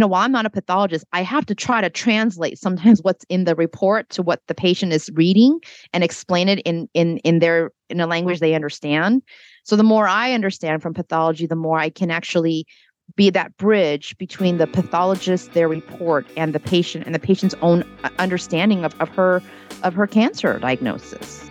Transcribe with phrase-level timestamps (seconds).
[0.00, 3.26] you know, while I'm not a pathologist, I have to try to translate sometimes what's
[3.28, 5.60] in the report to what the patient is reading
[5.92, 9.20] and explain it in in in their in a language they understand.
[9.64, 12.64] So the more I understand from pathology, the more I can actually
[13.14, 17.84] be that bridge between the pathologist, their report, and the patient, and the patient's own
[18.02, 19.42] uh, understanding of, of her
[19.82, 21.50] of her cancer diagnosis.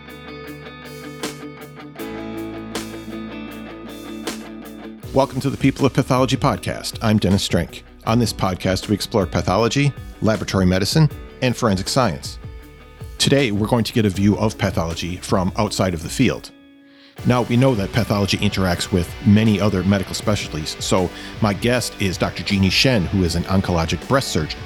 [5.14, 6.98] Welcome to the People of Pathology podcast.
[7.04, 7.84] I'm Dennis Strenk.
[8.10, 11.08] On this podcast, we explore pathology, laboratory medicine,
[11.44, 12.40] and forensic science.
[13.20, 16.50] Today, we're going to get a view of pathology from outside of the field.
[17.28, 21.08] Now, we know that pathology interacts with many other medical specialties, so
[21.44, 22.42] my guest is Dr.
[22.42, 24.60] Jeannie Shen, who is an oncologic breast surgeon.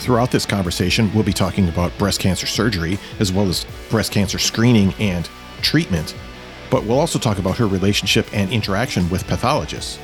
[0.00, 4.38] Throughout this conversation, we'll be talking about breast cancer surgery, as well as breast cancer
[4.38, 5.30] screening and
[5.62, 6.14] treatment,
[6.70, 9.98] but we'll also talk about her relationship and interaction with pathologists,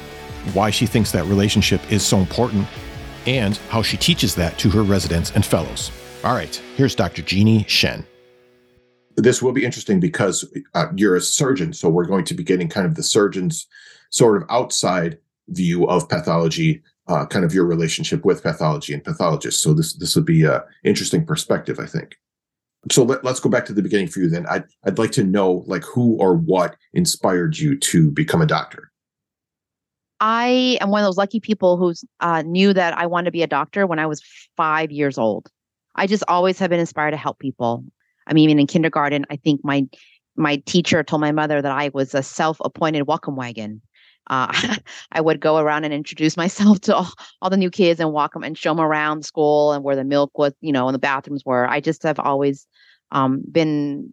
[0.52, 2.66] why she thinks that relationship is so important,
[3.26, 5.90] and how she teaches that to her residents and fellows.
[6.24, 7.22] All right, here's Dr.
[7.22, 8.04] Jeannie Shen
[9.16, 12.68] this will be interesting because uh, you're a surgeon, so we're going to be getting
[12.68, 13.66] kind of the surgeon's
[14.10, 15.18] sort of outside
[15.48, 19.62] view of pathology, uh, kind of your relationship with pathology and pathologists.
[19.62, 22.16] So this this would be a interesting perspective, I think.
[22.90, 24.46] So let, us go back to the beginning for you then.
[24.46, 28.89] I'd I'd like to know like who or what inspired you to become a doctor.
[30.20, 33.42] I am one of those lucky people who uh, knew that I wanted to be
[33.42, 34.22] a doctor when I was
[34.56, 35.48] five years old.
[35.96, 37.84] I just always have been inspired to help people.
[38.26, 39.86] I mean, even in kindergarten, I think my
[40.36, 43.82] my teacher told my mother that I was a self-appointed welcome wagon.
[44.28, 44.76] Uh,
[45.12, 47.12] I would go around and introduce myself to all,
[47.42, 50.04] all, the new kids and walk them and show them around school and where the
[50.04, 51.68] milk was, you know, and the bathrooms were.
[51.68, 52.66] I just have always
[53.12, 54.12] um, been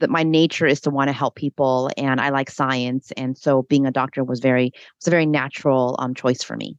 [0.00, 3.62] that my nature is to want to help people, and I like science, and so
[3.62, 6.76] being a doctor was very was a very natural um, choice for me.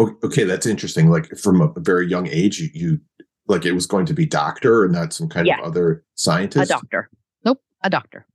[0.00, 1.10] Okay, that's interesting.
[1.10, 3.00] Like from a very young age, you, you
[3.48, 5.58] like it was going to be doctor and not some kind yeah.
[5.58, 6.70] of other scientist?
[6.70, 7.10] A doctor.
[7.44, 8.26] Nope, a doctor.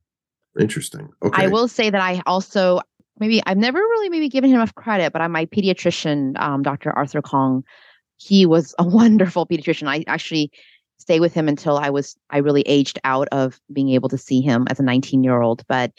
[0.58, 1.08] Interesting.
[1.22, 1.44] Okay.
[1.44, 2.80] I will say that I also
[3.18, 6.92] maybe I've never really maybe given him enough credit, but I'm my pediatrician, um, Dr.
[6.92, 7.64] Arthur Kong.
[8.16, 9.88] He was a wonderful pediatrician.
[9.88, 10.50] I actually
[10.98, 14.40] stayed with him until I was I really aged out of being able to see
[14.40, 15.62] him as a 19 year old.
[15.68, 15.92] But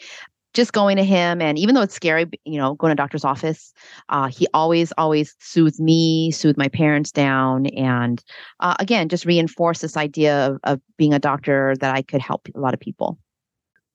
[0.56, 3.74] just going to him and even though it's scary you know going to doctor's office
[4.08, 8.24] uh, he always always soothed me soothed my parents down and
[8.60, 12.48] uh, again just reinforced this idea of, of being a doctor that i could help
[12.54, 13.18] a lot of people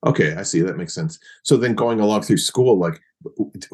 [0.06, 3.00] okay i see that makes sense so then going along through school like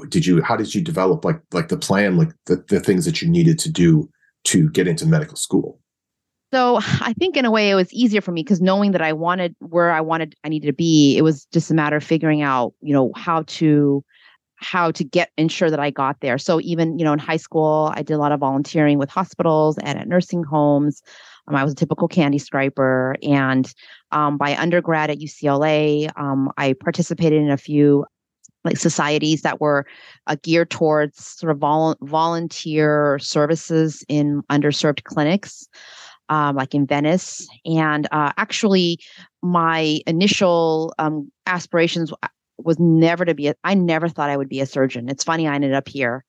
[0.08, 3.20] did you how did you develop like like the plan like the, the things that
[3.20, 4.08] you needed to do
[4.44, 5.78] to get into medical school
[6.52, 9.12] so I think in a way it was easier for me because knowing that I
[9.12, 12.42] wanted where I wanted I needed to be, it was just a matter of figuring
[12.42, 14.04] out, you know, how to
[14.60, 16.36] how to get ensure that I got there.
[16.36, 19.78] So even, you know, in high school, I did a lot of volunteering with hospitals
[19.78, 21.00] and at nursing homes.
[21.46, 23.16] Um, I was a typical candy striper.
[23.22, 23.72] And
[24.10, 28.04] um, by undergrad at UCLA, um, I participated in a few
[28.64, 29.86] like societies that were
[30.26, 35.68] uh, geared towards sort of vol- volunteer services in underserved clinics
[36.28, 37.48] um, like in Venice.
[37.64, 38.98] And uh, actually,
[39.42, 42.12] my initial um, aspirations
[42.58, 45.08] was never to be, a, I never thought I would be a surgeon.
[45.08, 46.24] It's funny, I ended up here.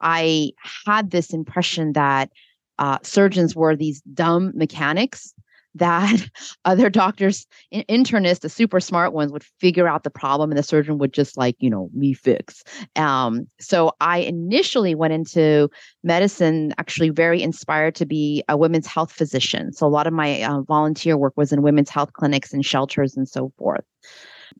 [0.00, 0.52] I
[0.86, 2.30] had this impression that
[2.78, 5.32] uh, surgeons were these dumb mechanics
[5.74, 6.28] that
[6.64, 10.98] other doctors, internists, the super smart ones, would figure out the problem, and the surgeon
[10.98, 12.62] would just like you know me fix.
[12.96, 15.68] Um, so I initially went into
[16.02, 19.72] medicine, actually very inspired to be a women's health physician.
[19.72, 23.16] So a lot of my uh, volunteer work was in women's health clinics and shelters
[23.16, 23.84] and so forth.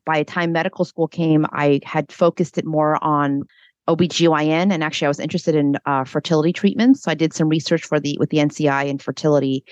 [0.05, 3.43] By the time medical school came, I had focused it more on
[3.87, 7.03] OBGYN and actually I was interested in uh, fertility treatments.
[7.03, 9.63] So I did some research for the with the NCI in fertility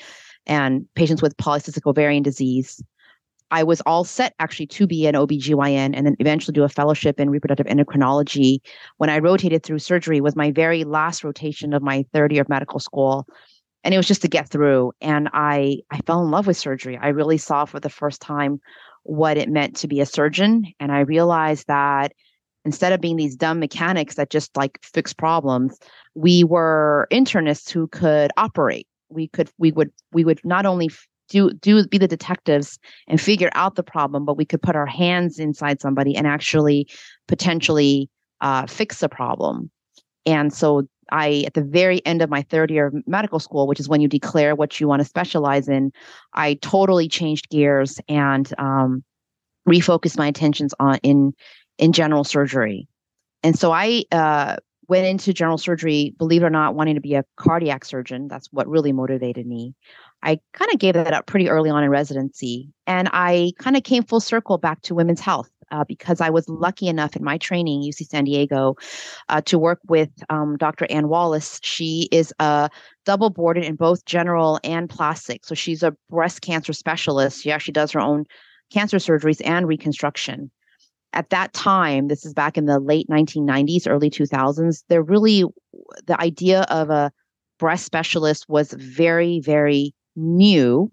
[0.46, 2.84] and patients with polycystic ovarian disease.
[3.52, 7.20] I was all set actually to be an OBGYN and then eventually do a fellowship
[7.20, 8.60] in reproductive endocrinology.
[8.98, 12.50] When I rotated through surgery was my very last rotation of my third year of
[12.50, 13.28] medical school.
[13.84, 14.94] And it was just to get through.
[15.02, 16.98] And I I fell in love with surgery.
[16.98, 18.60] I really saw for the first time
[19.04, 20.66] what it meant to be a surgeon.
[20.80, 22.14] And I realized that
[22.66, 25.78] instead of being these dumb mechanics that just like fix problems,
[26.16, 30.90] we were internists who could operate we could we would we would not only
[31.30, 34.86] do do be the detectives and figure out the problem, but we could put our
[34.86, 36.88] hands inside somebody and actually
[37.28, 38.10] potentially
[38.42, 39.72] uh, fix the problem.
[40.26, 43.80] And so I, at the very end of my third year of medical school, which
[43.80, 45.92] is when you declare what you want to specialize in,
[46.34, 49.04] I totally changed gears and um,
[49.68, 51.34] refocused my attentions on in
[51.78, 52.88] in general surgery.
[53.42, 54.58] And so I uh,
[54.88, 58.28] went into general surgery, believe it or not, wanting to be a cardiac surgeon.
[58.28, 59.76] That's what really motivated me.
[60.22, 62.70] I kind of gave that up pretty early on in residency.
[62.88, 66.48] And I kind of came full circle back to women's health uh, because I was
[66.48, 68.76] lucky enough in my training, UC San Diego,
[69.30, 70.88] uh, to work with um, Dr.
[70.90, 71.60] Anne Wallace.
[71.64, 72.70] She is a
[73.06, 75.46] double boarded in both general and plastic.
[75.46, 77.42] So she's a breast cancer specialist.
[77.42, 78.26] She actually does her own
[78.72, 80.52] cancer surgeries and reconstruction
[81.14, 85.46] at that time, this is back in the late 1990s, early 2000s, there really,
[86.06, 87.12] the idea of a
[87.60, 90.92] breast specialist was very, very new.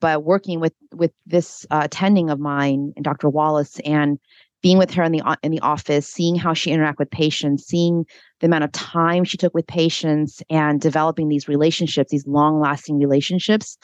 [0.00, 3.28] But working with with this uh, attending of mine, Dr.
[3.28, 4.18] Wallace, and
[4.60, 8.04] being with her in the in the office, seeing how she interact with patients, seeing
[8.40, 12.98] the amount of time she took with patients, and developing these relationships, these long lasting
[12.98, 13.78] relationships,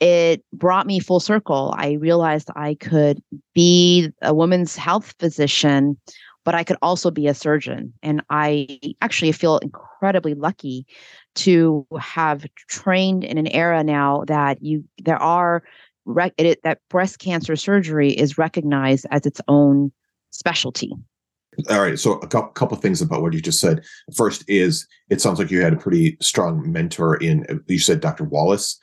[0.00, 1.74] it brought me full circle.
[1.76, 3.22] I realized I could
[3.54, 5.96] be a woman's health physician,
[6.44, 7.92] but I could also be a surgeon.
[8.02, 10.86] And I actually feel incredibly lucky
[11.36, 15.62] to have trained in an era now that you there are
[16.04, 19.92] rec- it, that breast cancer surgery is recognized as its own
[20.30, 20.92] specialty.
[21.70, 21.98] All right.
[21.98, 23.84] So a couple, couple things about what you just said.
[24.16, 28.24] First is it sounds like you had a pretty strong mentor in you said Dr.
[28.24, 28.78] Wallace.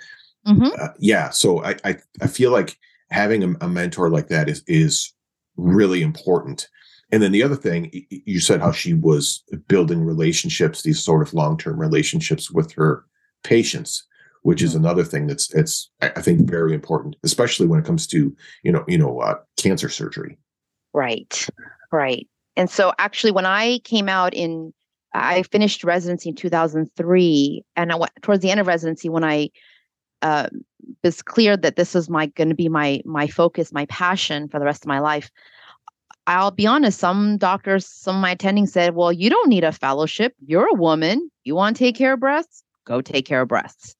[0.48, 0.68] Mm-hmm.
[0.80, 1.30] Uh, yeah.
[1.30, 2.78] So I, I, I feel like
[3.12, 5.14] having a, a, mentor like that is is
[5.58, 6.68] really important.
[7.12, 11.34] And then the other thing you said how she was building relationships, these sort of
[11.34, 13.06] long term relationships with her
[13.44, 14.06] patients,
[14.42, 14.68] which mm-hmm.
[14.68, 18.72] is another thing that's it's I think very important, especially when it comes to you
[18.72, 20.38] know you know uh, cancer surgery.
[20.94, 21.48] Right.
[21.92, 22.28] Right.
[22.56, 24.74] And so actually, when I came out in
[25.14, 29.50] I finished residency in 2003, and I went towards the end of residency when I
[30.22, 30.50] uh,
[31.04, 34.60] was clear that this was my going to be my my focus, my passion for
[34.60, 35.30] the rest of my life.
[36.28, 39.72] I'll be honest, some doctors, some of my attendings said, Well, you don't need a
[39.72, 40.34] fellowship.
[40.46, 41.32] You're a woman.
[41.44, 42.64] You want to take care of breasts?
[42.86, 43.96] Go take care of breasts.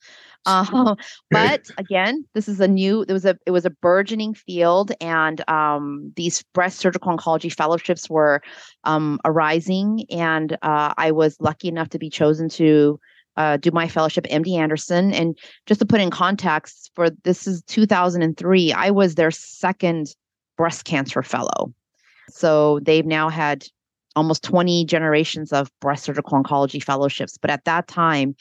[0.46, 0.96] Uh,
[1.32, 3.04] but again, this is a new.
[3.08, 8.10] It was a it was a burgeoning field, and um, these breast surgical oncology fellowships
[8.10, 8.42] were
[8.84, 13.00] um, arising, and uh, I was lucky enough to be chosen to
[13.38, 15.14] uh, do my fellowship at MD Anderson.
[15.14, 20.16] And just to put in context, for this is 2003, I was their second
[20.58, 21.74] breast cancer fellow.
[22.30, 23.66] So they've now had
[24.16, 27.38] almost 20 generations of breast surgical oncology fellowships.
[27.38, 28.36] But at that time,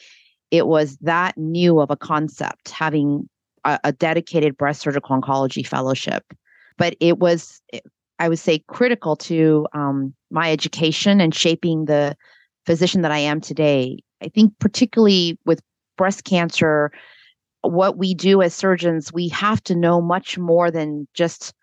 [0.49, 3.29] it was that new of a concept, having
[3.63, 6.23] a, a dedicated breast surgical oncology fellowship.
[6.77, 7.61] But it was,
[8.19, 12.15] I would say, critical to um, my education and shaping the
[12.65, 13.99] physician that I am today.
[14.21, 15.61] I think, particularly with
[15.97, 16.91] breast cancer,
[17.61, 21.53] what we do as surgeons, we have to know much more than just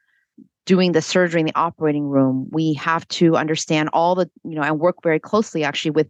[0.64, 2.46] doing the surgery in the operating room.
[2.50, 6.08] We have to understand all the, you know, and work very closely actually with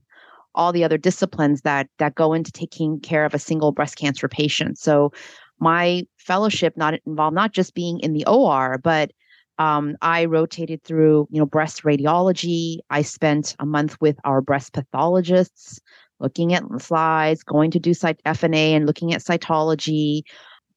[0.54, 4.28] all the other disciplines that that go into taking care of a single breast cancer
[4.28, 4.78] patient.
[4.78, 5.12] So
[5.60, 9.12] my fellowship not involved not just being in the OR, but
[9.58, 12.78] um, I rotated through, you know, breast radiology.
[12.90, 15.80] I spent a month with our breast pathologists,
[16.20, 20.22] looking at slides, going to do site FNA and looking at cytology,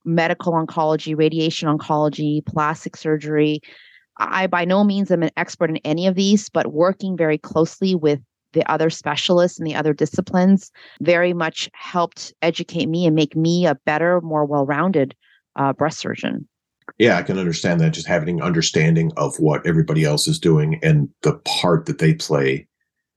[0.06, 3.60] medical oncology, radiation oncology, plastic surgery.
[4.18, 7.96] I by no means am an expert in any of these, but working very closely
[7.96, 8.20] with
[8.54, 13.66] the other specialists and the other disciplines very much helped educate me and make me
[13.66, 15.16] a better, more well-rounded
[15.56, 16.48] uh, breast surgeon
[16.98, 17.94] yeah, I can understand that.
[17.94, 22.68] Just having understanding of what everybody else is doing and the part that they play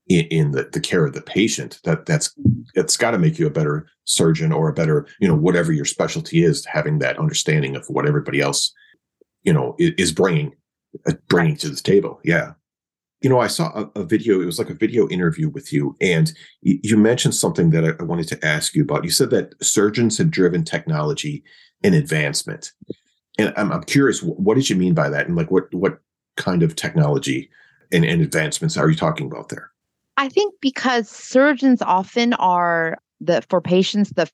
[0.07, 1.79] in, in the, the care of the patient.
[1.83, 2.33] That that's
[2.75, 5.85] it's got to make you a better surgeon or a better, you know, whatever your
[5.85, 6.65] specialty is.
[6.65, 8.73] Having that understanding of what everybody else,
[9.43, 10.53] you know, is, is bringing
[11.07, 12.19] uh, bringing to the table.
[12.23, 12.53] Yeah.
[13.21, 14.41] You know, I saw a, a, video.
[14.41, 16.31] It was like a video interview with you, and
[16.61, 19.03] you, you mentioned something that I, I wanted to ask you about.
[19.03, 21.43] You said that surgeons have driven technology
[21.83, 22.71] and advancement
[23.37, 25.27] and I'm, I'm curious, what did you mean by that?
[25.27, 25.99] And like, what, what
[26.37, 27.49] kind of technology
[27.91, 29.71] and, and advancements are you talking about there?
[30.17, 34.29] I think because surgeons often are the, for patients, the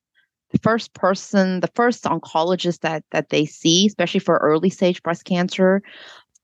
[0.61, 5.81] first person, the first oncologist that that they see, especially for early stage breast cancer.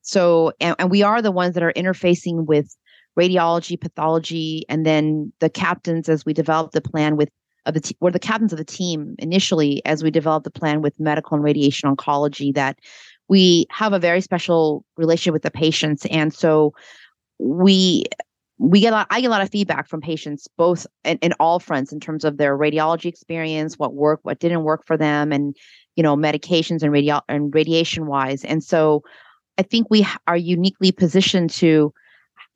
[0.02, 2.74] So, and, and, we are the ones that are interfacing with
[3.20, 7.30] radiology, pathology, and then the captains as we develop the plan with
[7.66, 10.82] of the te- were the captains of the team initially as we developed the plan
[10.82, 12.80] with medical and radiation oncology that
[13.28, 16.74] we have a very special relationship with the patients and so
[17.40, 18.06] we
[18.60, 21.34] we get a lot i get a lot of feedback from patients both in, in
[21.40, 25.32] all fronts in terms of their radiology experience what worked what didn't work for them
[25.32, 25.56] and
[25.96, 29.04] you know medications and radio and radiation wise and so
[29.58, 31.94] i think we are uniquely positioned to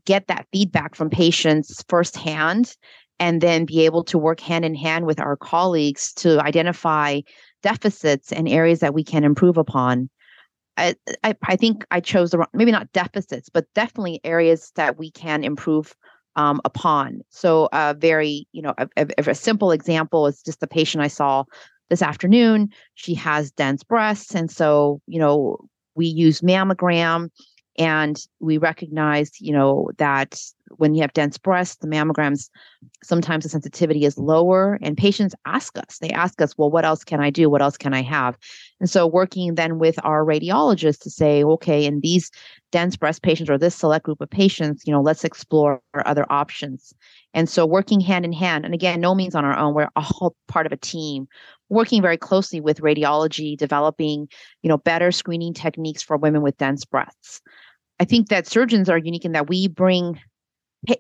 [0.06, 2.76] get that feedback from patients firsthand
[3.22, 7.22] and then be able to work hand in hand with our colleagues to identify
[7.62, 10.10] deficits and areas that we can improve upon.
[11.24, 15.12] I, I, think I chose the wrong, maybe not deficits, but definitely areas that we
[15.12, 15.96] can improve
[16.36, 17.22] um, upon.
[17.30, 21.08] So, a very, you know, a, a, a, simple example is just the patient I
[21.08, 21.44] saw
[21.90, 22.70] this afternoon.
[22.96, 24.34] She has dense breasts.
[24.34, 25.58] And so, you know,
[25.96, 27.30] we use mammogram
[27.82, 30.40] and we recognize, you know, that
[30.78, 32.48] when you have dense breasts, the mammograms,
[33.04, 34.78] sometimes the sensitivity is lower.
[34.84, 37.50] And patients ask us, they ask us, well, what else can I do?
[37.50, 38.38] What else can I have?
[38.80, 42.30] And so working then with our radiologist to say, okay, in these
[42.72, 46.94] dense breast patients or this select group of patients, you know, let's explore other options.
[47.34, 50.02] And so working hand in hand, and again, no means on our own, we're a
[50.02, 51.28] whole part of a team
[51.72, 54.28] working very closely with radiology, developing,
[54.62, 57.42] you know, better screening techniques for women with dense breasts.
[58.02, 60.20] I think that surgeons are unique in that we bring,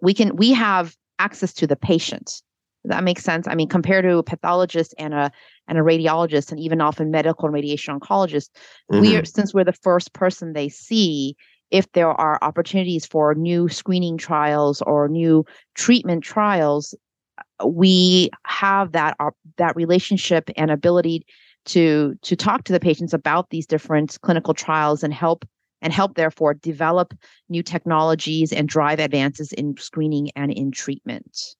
[0.03, 2.43] we can, we have access to the patient.
[2.83, 3.47] That makes sense?
[3.47, 5.31] I mean, compared to a pathologist and a
[5.67, 8.49] and a radiologist, and even often medical and radiation oncologist,
[8.91, 9.01] mm-hmm.
[9.01, 11.35] we are since we're the first person they see.
[11.71, 16.93] If there are opportunities for new screening trials or new treatment trials,
[17.65, 21.25] we have that uh, that relationship and ability
[21.65, 25.45] to to talk to the patients about these different clinical trials and help
[25.81, 27.13] and help therefore develop
[27.49, 31.55] new technologies and drive advances in screening and in treatment.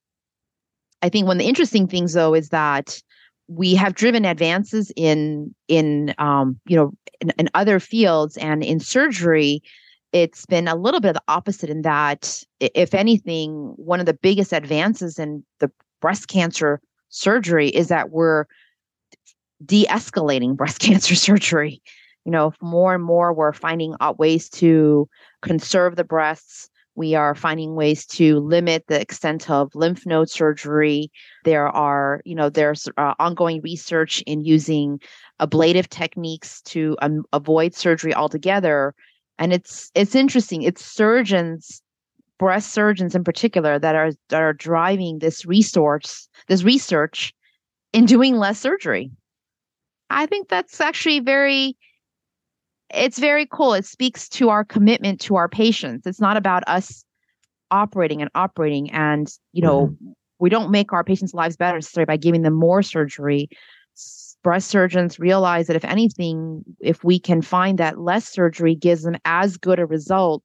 [1.01, 3.01] I think one of the interesting things though is that
[3.47, 8.79] we have driven advances in in um, you know in, in other fields and in
[8.79, 9.61] surgery
[10.13, 14.13] it's been a little bit of the opposite in that if anything one of the
[14.13, 18.45] biggest advances in the breast cancer surgery is that we're
[19.65, 21.81] de-escalating breast cancer surgery
[22.25, 25.07] you know more and more we're finding out ways to
[25.41, 31.09] conserve the breasts we are finding ways to limit the extent of lymph node surgery.
[31.45, 34.99] There are you know there's uh, ongoing research in using
[35.39, 38.93] ablative techniques to um, avoid surgery altogether.
[39.39, 41.81] And it's it's interesting it's surgeons
[42.37, 47.33] breast surgeons in particular that are that are driving this resource this research
[47.93, 49.11] in doing less surgery.
[50.09, 51.77] I think that's actually very
[52.93, 57.03] it's very cool it speaks to our commitment to our patients it's not about us
[57.69, 60.12] operating and operating and you know mm-hmm.
[60.39, 63.50] we don't make our patients lives better necessarily by giving them more surgery
[64.43, 69.15] breast surgeons realize that if anything if we can find that less surgery gives them
[69.25, 70.43] as good a result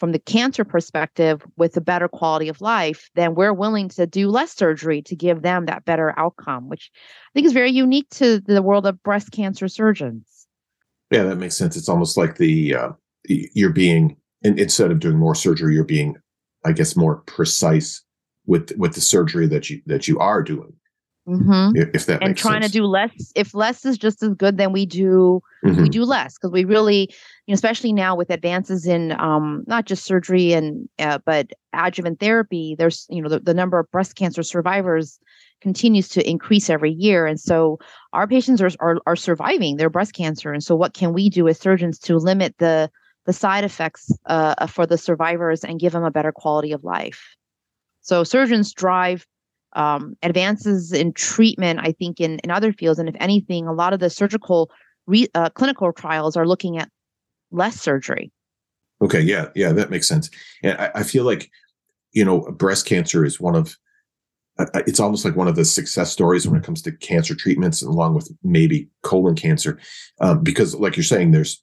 [0.00, 4.28] from the cancer perspective with a better quality of life, then we're willing to do
[4.28, 8.40] less surgery to give them that better outcome, which I think is very unique to
[8.40, 10.26] the world of breast cancer surgeons.
[11.14, 11.76] Yeah, that makes sense.
[11.76, 12.92] It's almost like the uh,
[13.28, 16.16] you're being instead of doing more surgery, you're being,
[16.64, 18.02] I guess, more precise
[18.46, 20.72] with with the surgery that you that you are doing.
[21.26, 21.94] Mm-hmm.
[21.94, 22.72] If that and trying sense.
[22.72, 25.82] to do less, if less is just as good, then we do mm-hmm.
[25.82, 27.08] we do less because we really,
[27.46, 32.20] you know, especially now with advances in um, not just surgery and uh, but adjuvant
[32.20, 32.74] therapy.
[32.78, 35.18] There's you know the, the number of breast cancer survivors
[35.64, 37.78] continues to increase every year, and so
[38.12, 40.52] our patients are, are are surviving their breast cancer.
[40.52, 42.88] And so, what can we do as surgeons to limit the
[43.26, 47.34] the side effects uh, for the survivors and give them a better quality of life?
[48.04, 49.26] So surgeons drive
[49.72, 52.98] um, advances in treatment, I think, in, in other fields.
[52.98, 54.70] And if anything, a lot of the surgical
[55.06, 56.90] re, uh, clinical trials are looking at
[57.50, 58.30] less surgery.
[59.00, 60.28] Okay, yeah, yeah, that makes sense.
[60.62, 61.50] And I, I feel like,
[62.12, 63.83] you know, breast cancer is one of, uh, uh,
[64.58, 68.14] it's almost like one of the success stories when it comes to cancer treatments, along
[68.14, 69.78] with maybe colon cancer,
[70.20, 71.62] um, because, like you're saying, there's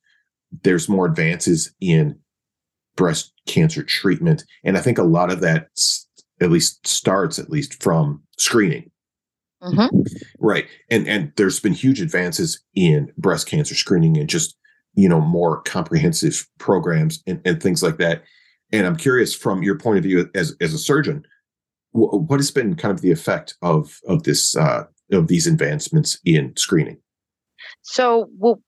[0.63, 2.17] there's more advances in
[2.95, 5.69] breast cancer treatment, and I think a lot of that
[6.41, 8.89] at least starts at least from screening.
[9.63, 10.01] Mm-hmm.
[10.39, 10.65] Right.
[10.89, 14.57] And and there's been huge advances in breast cancer screening and just,
[14.95, 18.23] you know, more comprehensive programs and, and things like that.
[18.71, 21.23] And I'm curious from your point of view as as a surgeon,
[21.91, 26.55] what has been kind of the effect of of this uh, of these advancements in
[26.55, 26.97] screening?
[27.81, 28.61] So, well,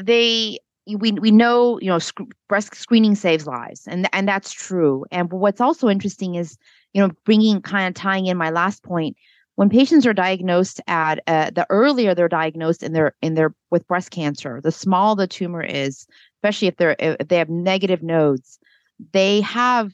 [0.00, 5.04] they we we know you know sc- breast screening saves lives, and and that's true.
[5.10, 6.58] And what's also interesting is
[6.96, 9.18] you know, bringing kind of tying in my last point,
[9.56, 13.86] when patients are diagnosed at uh, the earlier they're diagnosed in their in their with
[13.86, 16.06] breast cancer, the small the tumor is,
[16.38, 18.58] especially if they're if they have negative nodes,
[19.12, 19.92] they have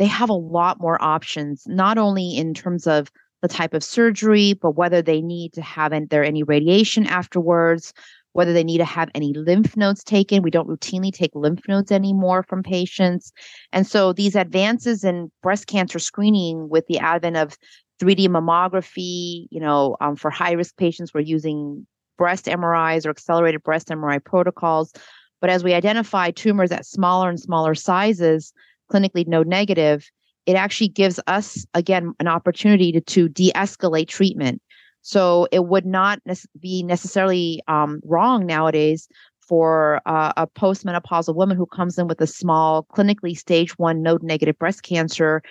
[0.00, 4.54] they have a lot more options, not only in terms of the type of surgery,
[4.54, 7.92] but whether they need to have there any radiation afterwards,
[8.32, 10.42] whether they need to have any lymph nodes taken.
[10.42, 13.30] We don't routinely take lymph nodes anymore from patients.
[13.74, 17.58] And so these advances in breast cancer screening with the advent of
[18.00, 23.62] 3D mammography, you know, um, for high risk patients, we're using breast MRIs or accelerated
[23.62, 24.94] breast MRI protocols.
[25.42, 28.54] But as we identify tumors at smaller and smaller sizes,
[28.90, 30.10] clinically node negative,
[30.46, 34.60] it actually gives us, again, an opportunity to, to de escalate treatment.
[35.02, 36.20] So it would not
[36.58, 39.08] be necessarily um, wrong nowadays
[39.40, 44.22] for uh, a postmenopausal woman who comes in with a small clinically stage one node
[44.22, 45.42] negative breast cancer.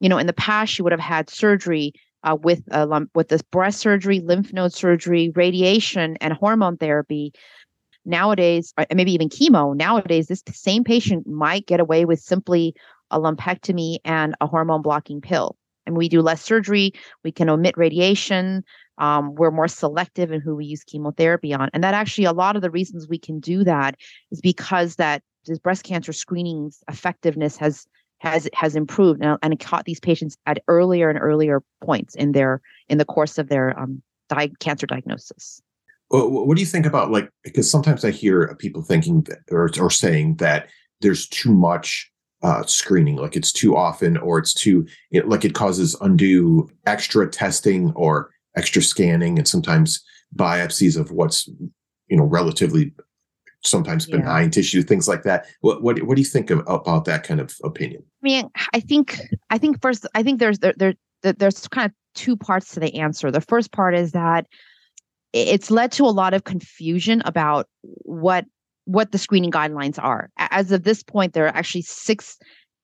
[0.00, 3.28] You know, in the past, she would have had surgery uh, with a lump, with
[3.28, 7.32] this breast surgery, lymph node surgery, radiation, and hormone therapy.
[8.04, 9.76] Nowadays, maybe even chemo.
[9.76, 12.74] Nowadays, this same patient might get away with simply
[13.10, 15.56] a lumpectomy and a hormone blocking pill.
[15.86, 16.92] And we do less surgery.
[17.24, 18.64] We can omit radiation.
[18.98, 21.70] Um, we're more selective in who we use chemotherapy on.
[21.72, 23.96] And that actually, a lot of the reasons we can do that
[24.30, 27.86] is because that this breast cancer screening's effectiveness has
[28.18, 32.32] has has improved and, and it caught these patients at earlier and earlier points in
[32.32, 35.62] their in the course of their um, di- cancer diagnosis.
[36.10, 39.90] What do you think about like because sometimes I hear people thinking that, or or
[39.90, 40.68] saying that
[41.00, 42.10] there's too much
[42.42, 47.28] uh, screening, like it's too often, or it's too it, like it causes undue extra
[47.30, 51.48] testing or extra scanning, and sometimes biopsies of what's
[52.08, 52.92] you know relatively
[53.62, 54.50] sometimes benign yeah.
[54.50, 55.46] tissue, things like that.
[55.60, 58.02] What what what do you think of, about that kind of opinion?
[58.22, 61.92] I mean, I think I think first, I think there's there, there there's kind of
[62.14, 63.30] two parts to the answer.
[63.30, 64.46] The first part is that
[65.32, 68.44] it's led to a lot of confusion about what
[68.84, 70.30] what the screening guidelines are.
[70.38, 72.38] As of this point, there are actually six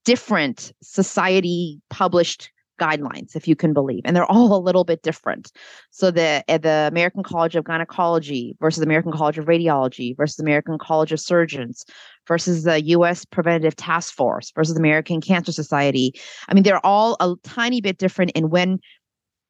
[0.04, 2.50] different society published
[2.80, 5.50] guidelines, if you can believe, and they're all a little bit different.
[5.90, 10.78] So the eh, the American College of Gynecology versus American College of Radiology versus American
[10.78, 11.84] College of Surgeons
[12.28, 13.24] versus the U.S.
[13.24, 16.12] Preventative Task Force versus American Cancer Society.
[16.48, 18.80] I mean, they're all a tiny bit different in when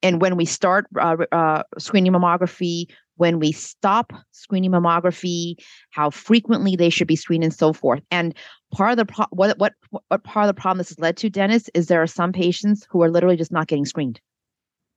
[0.07, 5.57] and when we start uh, uh, screening mammography, when we stop screening mammography,
[5.91, 8.03] how frequently they should be screened, and so forth.
[8.13, 8.33] And
[8.73, 11.29] part of the pro- what what what part of the problem this has led to,
[11.29, 14.21] Dennis, is there are some patients who are literally just not getting screened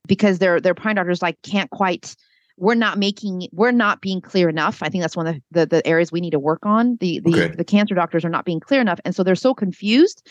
[0.08, 2.16] because their their prime doctors like can't quite.
[2.62, 4.84] We're not making we're not being clear enough.
[4.84, 6.98] I think that's one of the, the, the areas we need to work on.
[7.00, 7.56] The the okay.
[7.56, 10.28] the cancer doctors are not being clear enough, and so they're so confused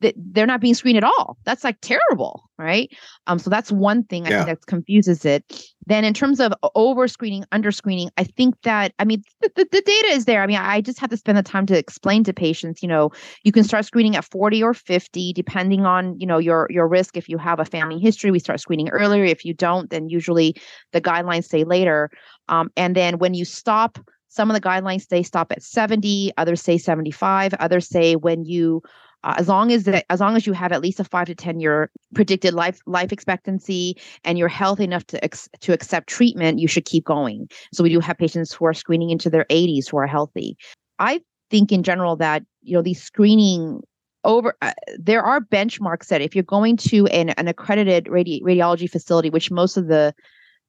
[0.00, 1.36] that they're not being screened at all.
[1.44, 2.90] That's like terrible, right?
[3.26, 4.44] Um, so that's one thing I yeah.
[4.44, 5.44] think that confuses it.
[5.86, 9.68] Then in terms of over screening, under screening, I think that I mean the, the,
[9.70, 10.42] the, data is there.
[10.42, 12.82] I mean, I just have to spend the time to explain to patients.
[12.82, 13.10] You know,
[13.42, 17.16] you can start screening at 40 or 50, depending on you know your your risk.
[17.16, 19.24] If you have a family history, we start screening earlier.
[19.24, 20.54] If you don't, then usually
[20.92, 22.10] the guidelines say later.
[22.48, 23.98] Um, and then when you stop
[24.28, 28.82] some of the guidelines they stop at 70 others say 75 others say when you
[29.24, 31.34] uh, as long as that, as long as you have at least a five to
[31.34, 36.58] ten year predicted life life expectancy and you're healthy enough to ex- to accept treatment,
[36.58, 37.48] you should keep going.
[37.72, 40.56] So we do have patients who are screening into their 80s who are healthy.
[40.98, 43.80] I think in general that you know these screening
[44.24, 48.90] over uh, there are benchmarks that if you're going to an, an accredited radi- radiology
[48.90, 50.12] facility which most of the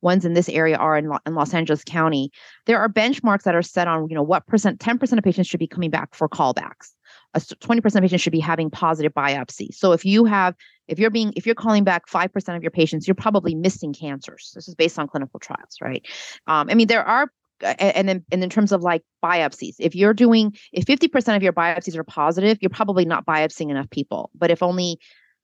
[0.02, 2.32] ones in this area are in, Lo- in Los Angeles County
[2.68, 5.60] there are benchmarks that are set on you know what percent 10% of patients should
[5.60, 6.94] be coming back for callbacks
[7.34, 9.74] a 20% of patients should be having positive biopsy.
[9.74, 10.56] So if you have,
[10.88, 14.52] if you're being, if you're calling back 5% of your patients, you're probably missing cancers.
[14.56, 16.06] This is based on clinical trials, right?
[16.48, 20.14] Um, I mean, there are, and then and in terms of like biopsies, if you're
[20.14, 24.32] doing, if 50% of your biopsies are positive, you're probably not biopsying enough people.
[24.34, 24.98] But if only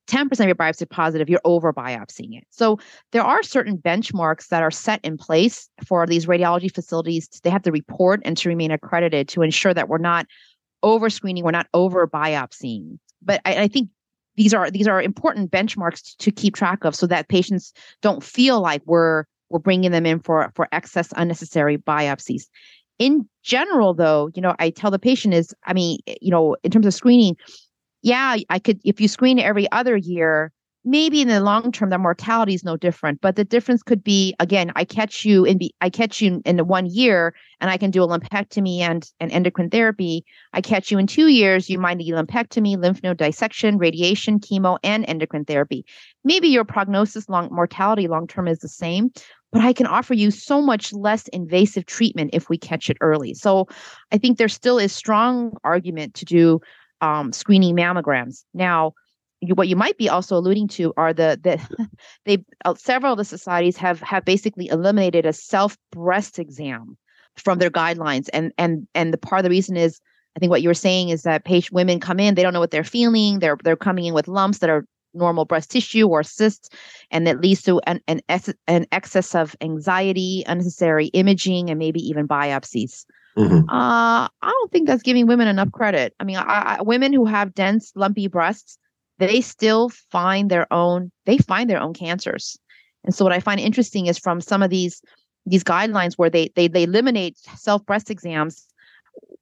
[0.07, 2.45] 10% of your biopsy positive, you're over biopsying it.
[2.51, 2.79] So
[3.11, 7.27] there are certain benchmarks that are set in place for these radiology facilities.
[7.43, 10.27] They have to report and to remain accredited to ensure that we're not
[10.85, 12.99] over screening, we're not over biopsying.
[13.21, 13.89] But I, I think
[14.37, 18.61] these are these are important benchmarks to keep track of so that patients don't feel
[18.61, 22.43] like we're we're bringing them in for for excess unnecessary biopsies
[22.99, 26.71] in general though you know i tell the patient is i mean you know in
[26.71, 27.35] terms of screening
[28.01, 30.51] yeah i could if you screen every other year
[30.85, 34.35] maybe in the long term the mortality is no different but the difference could be
[34.39, 37.91] again i catch you in i catch you in the one year and i can
[37.91, 40.23] do a lumpectomy and an endocrine therapy.
[40.53, 44.77] I catch you in two years you might need lumpectomy lymph node dissection radiation chemo
[44.83, 45.85] and endocrine therapy.
[46.23, 49.11] Maybe your prognosis long mortality long term is the same
[49.51, 53.33] but i can offer you so much less invasive treatment if we catch it early.
[53.33, 53.67] So
[54.11, 56.61] i think there still is strong argument to do
[57.01, 58.43] um, screening mammograms.
[58.53, 58.93] Now
[59.41, 61.87] what you might be also alluding to are the the
[62.25, 66.97] they uh, several of the societies have have basically eliminated a self breast exam
[67.37, 68.29] from their guidelines.
[68.33, 69.99] And and and the part of the reason is
[70.35, 72.59] I think what you were saying is that patient women come in, they don't know
[72.59, 73.39] what they're feeling.
[73.39, 76.69] They're they're coming in with lumps that are normal breast tissue or cysts,
[77.11, 78.21] and that leads to an an,
[78.67, 83.05] an excess of anxiety, unnecessary imaging, and maybe even biopsies.
[83.37, 83.69] Mm-hmm.
[83.69, 86.13] Uh, I don't think that's giving women enough credit.
[86.21, 88.77] I mean, I, I, women who have dense, lumpy breasts,
[89.17, 91.11] they still find their own.
[91.25, 92.57] They find their own cancers.
[93.03, 95.01] And so, what I find interesting is from some of these
[95.45, 98.65] these guidelines where they they they eliminate self breast exams.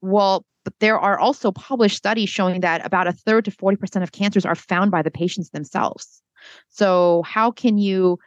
[0.02, 4.12] Well, but there are also published studies showing that about a third to 40% of
[4.12, 6.22] cancers are found by the patients themselves.
[6.70, 8.20] So how can you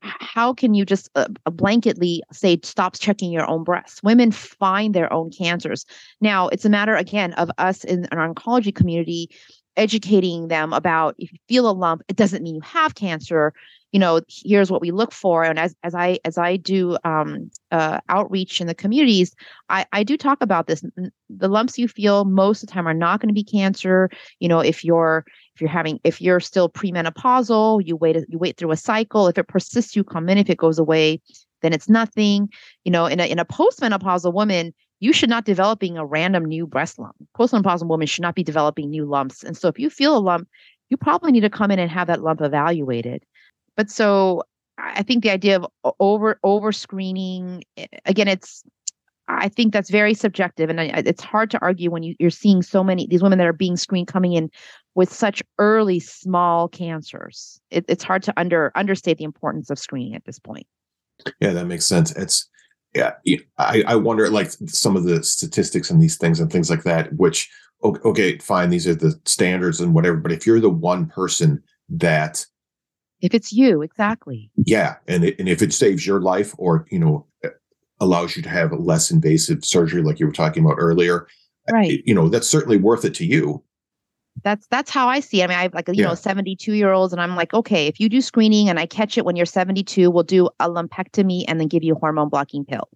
[0.00, 5.10] how can you just uh, blanketly say stops checking your own breasts women find their
[5.10, 5.86] own cancers
[6.20, 9.30] now it's a matter again of us in our oncology community
[9.76, 13.52] educating them about if you feel a lump it doesn't mean you have cancer
[13.94, 15.44] you know here's what we look for.
[15.44, 19.34] And as, as i as i do um, uh, outreach in the communities
[19.68, 20.84] I, I do talk about this
[21.30, 24.10] the lumps you feel most of the time are not going to be cancer.
[24.40, 28.56] You know if you're if you're having if you're still premenopausal you wait you wait
[28.56, 29.28] through a cycle.
[29.28, 30.38] If it persists you come in.
[30.38, 31.20] If it goes away
[31.62, 32.48] then it's nothing.
[32.84, 36.66] You know in a, in a postmenopausal woman you should not developing a random new
[36.66, 40.16] breast lump postmenopausal woman should not be developing new lumps and so if you feel
[40.16, 40.48] a lump
[40.90, 43.24] you probably need to come in and have that lump evaluated
[43.76, 44.42] but so
[44.78, 48.62] I think the idea of over over screening eh, again, it's
[49.26, 52.84] I think that's very subjective, and it's hard to argue when you, you're seeing so
[52.84, 54.50] many these women that are being screened coming in
[54.94, 57.60] with such early small cancers.
[57.70, 60.66] It, it's hard to under understate the importance of screening at this point.
[61.40, 62.14] Yeah, that makes sense.
[62.16, 62.48] It's
[62.94, 63.12] yeah,
[63.58, 67.12] I, I wonder like some of the statistics and these things and things like that.
[67.14, 67.50] Which
[67.82, 70.16] okay, fine, these are the standards and whatever.
[70.16, 72.46] But if you're the one person that
[73.20, 76.98] if it's you exactly yeah and it, and if it saves your life or you
[76.98, 77.26] know
[78.00, 81.26] allows you to have a less invasive surgery like you were talking about earlier
[81.72, 83.62] right you know that's certainly worth it to you
[84.42, 85.44] that's that's how i see it.
[85.44, 86.08] i mean i have like you yeah.
[86.08, 89.16] know 72 year olds and i'm like okay if you do screening and i catch
[89.16, 92.64] it when you're 72 we'll do a lumpectomy and then give you a hormone blocking
[92.64, 92.88] pill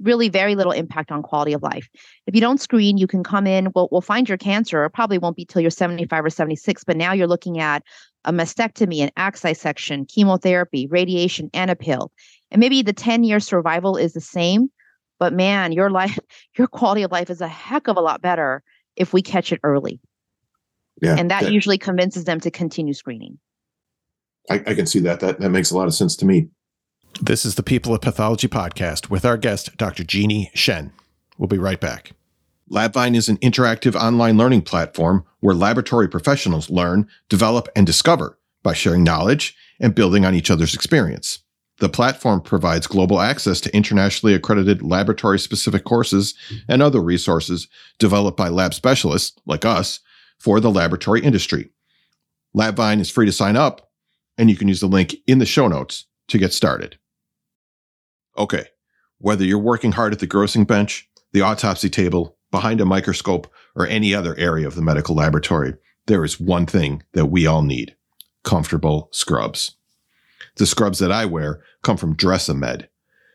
[0.00, 1.88] really very little impact on quality of life.
[2.26, 4.84] If you don't screen, you can come in, we'll, we'll find your cancer.
[4.84, 7.82] It probably won't be till you're 75 or 76, but now you're looking at
[8.24, 12.10] a mastectomy, an excisection, chemotherapy, radiation, and a pill.
[12.50, 14.70] And maybe the 10 year survival is the same,
[15.18, 16.18] but man, your life,
[16.58, 18.62] your quality of life is a heck of a lot better
[18.96, 20.00] if we catch it early.
[21.02, 23.38] Yeah, and that, that usually convinces them to continue screening.
[24.50, 25.20] I, I can see that.
[25.20, 26.48] That that makes a lot of sense to me.
[27.20, 30.02] This is the People of Pathology podcast with our guest, Dr.
[30.02, 30.92] Jeannie Shen.
[31.38, 32.12] We'll be right back.
[32.70, 38.72] LabVine is an interactive online learning platform where laboratory professionals learn, develop, and discover by
[38.72, 41.40] sharing knowledge and building on each other's experience.
[41.78, 46.34] The platform provides global access to internationally accredited laboratory specific courses
[46.68, 50.00] and other resources developed by lab specialists like us
[50.44, 51.70] for the laboratory industry.
[52.54, 53.90] LabVine is free to sign up,
[54.36, 56.98] and you can use the link in the show notes to get started.
[58.36, 58.66] Okay,
[59.16, 63.86] whether you're working hard at the grossing bench, the autopsy table, behind a microscope, or
[63.86, 65.72] any other area of the medical laboratory,
[66.08, 67.96] there is one thing that we all need
[68.42, 69.76] comfortable scrubs.
[70.56, 72.88] The scrubs that I wear come from Dressamed.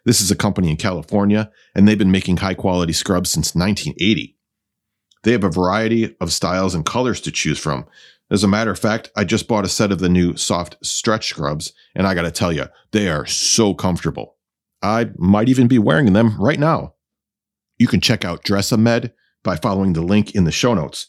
[0.05, 4.37] This is a company in California, and they've been making high quality scrubs since 1980.
[5.23, 7.85] They have a variety of styles and colors to choose from.
[8.31, 11.29] As a matter of fact, I just bought a set of the new soft stretch
[11.29, 14.35] scrubs, and I gotta tell you, they are so comfortable.
[14.81, 16.93] I might even be wearing them right now.
[17.77, 19.11] You can check out Dressamed
[19.43, 21.07] by following the link in the show notes.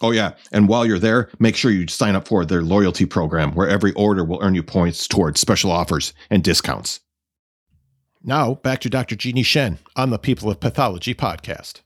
[0.00, 0.32] Oh, yeah.
[0.50, 3.92] And while you're there, make sure you sign up for their loyalty program where every
[3.92, 7.00] order will earn you points towards special offers and discounts.
[8.22, 9.16] Now, back to Dr.
[9.16, 11.82] Jeannie Shen on the People of Pathology podcast.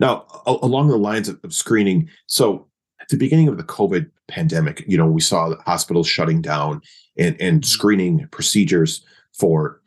[0.00, 2.66] Now, along the lines of screening, so
[3.00, 6.80] at the beginning of the COVID pandemic, you know, we saw hospitals shutting down
[7.16, 7.66] and, and mm-hmm.
[7.66, 9.80] screening procedures for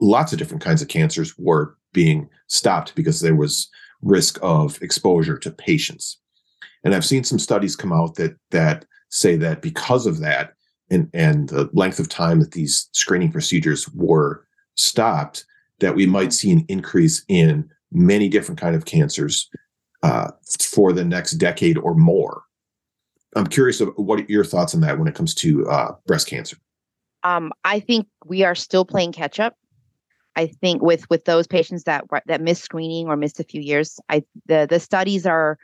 [0.00, 3.68] lots of different kinds of cancers were being stopped because there was
[4.02, 6.18] risk of exposure to patients.
[6.84, 10.52] And I've seen some studies come out that that say that because of that
[10.90, 15.44] and, and the length of time that these screening procedures were stopped,
[15.80, 16.30] that we might mm-hmm.
[16.30, 19.48] see an increase in many different kind of cancers
[20.02, 22.42] uh, for the next decade or more.
[23.36, 26.56] I'm curious of what your thoughts on that when it comes to uh, breast cancer.
[27.24, 29.54] Um, I think we are still playing catch up.
[30.36, 33.98] I think with with those patients that that missed screening or missed a few years,
[34.08, 35.58] I the the studies are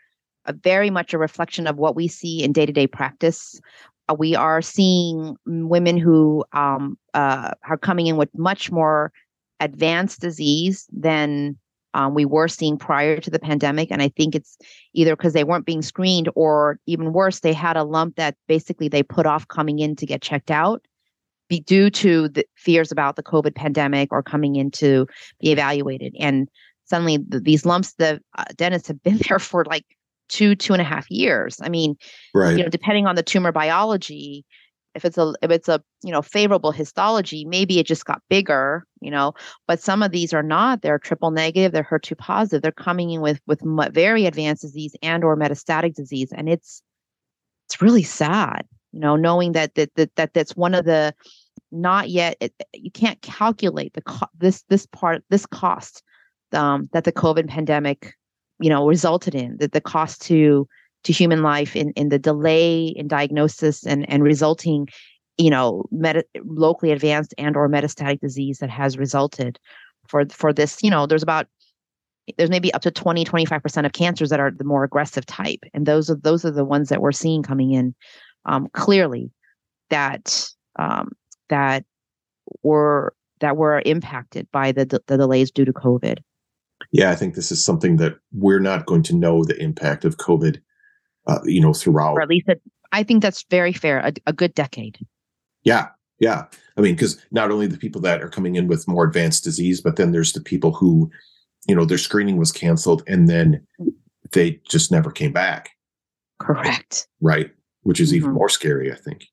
[0.53, 3.61] very much a reflection of what we see in day to day practice.
[4.09, 9.13] Uh, we are seeing women who um, uh, are coming in with much more
[9.61, 11.57] advanced disease than
[11.95, 13.91] um, we were seeing prior to the pandemic.
[13.91, 14.59] And I think it's
[14.93, 18.89] either because they weren't being screened or even worse, they had a lump that basically
[18.89, 20.83] they put off coming in to get checked out
[21.49, 25.07] be due to the fears about the COVID pandemic or coming in to
[25.41, 26.15] be evaluated.
[26.19, 26.49] And
[26.85, 29.85] suddenly the, these lumps, the uh, dentists have been there for like
[30.29, 31.59] two, two and a half years.
[31.63, 31.97] I mean,
[32.35, 32.57] right.
[32.57, 34.45] you know, depending on the tumor biology,
[34.95, 38.87] if it's a if it's a you know favorable histology maybe it just got bigger
[39.01, 39.33] you know
[39.67, 40.83] but some of these are not.
[40.83, 43.61] They're triple negative they're HER2 positive they're coming in with with
[43.93, 46.83] very advanced disease and or metastatic disease and it's
[47.67, 51.15] it's really sad you know knowing that that that, that that's one of the
[51.73, 56.03] not yet it, you can't calculate the co- this this part this cost
[56.53, 58.15] um, that the covid pandemic
[58.61, 60.69] you know resulted in that the cost to
[61.05, 64.89] to human life in, in the delay in diagnosis and, and resulting
[65.39, 69.59] you know meta- locally advanced and or metastatic disease that has resulted
[70.09, 71.47] for for this you know there's about
[72.39, 75.61] there's maybe up to 20 25% of cancers that are the more aggressive type.
[75.73, 77.95] And those are those are the ones that we're seeing coming in
[78.47, 79.31] um, clearly
[79.91, 81.11] that um,
[81.49, 81.85] that
[82.63, 86.19] were that were impacted by the, the delays due to covid.
[86.93, 90.17] Yeah i think this is something that we're not going to know the impact of
[90.17, 90.61] covid
[91.27, 92.15] uh, you know, throughout.
[92.15, 92.57] Or at least, a,
[92.93, 93.99] I think that's very fair.
[93.99, 94.99] A, a good decade.
[95.65, 95.89] Yeah,
[96.21, 96.45] yeah.
[96.77, 99.81] I mean, because not only the people that are coming in with more advanced disease,
[99.81, 101.11] but then there's the people who,
[101.67, 103.67] you know, their screening was canceled and then
[104.33, 105.71] they just never came back.
[106.41, 107.09] Correct.
[107.21, 107.51] Right.
[107.83, 108.17] Which is mm-hmm.
[108.17, 109.27] even more scary, I think.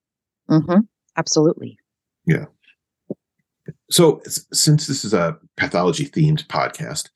[0.49, 0.79] Mm-hmm.
[1.17, 1.77] Absolutely.
[2.25, 2.45] Yeah.
[3.89, 7.09] So, since this is a pathology themed podcast,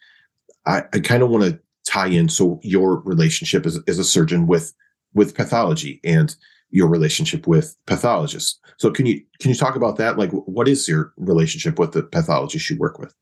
[0.65, 2.29] I, I kind of want to tie in.
[2.29, 4.73] So your relationship as, as a surgeon with
[5.13, 6.35] with pathology and
[6.71, 8.59] your relationship with pathologists.
[8.77, 10.17] So can you can you talk about that?
[10.17, 13.13] Like what is your relationship with the pathologists you work with?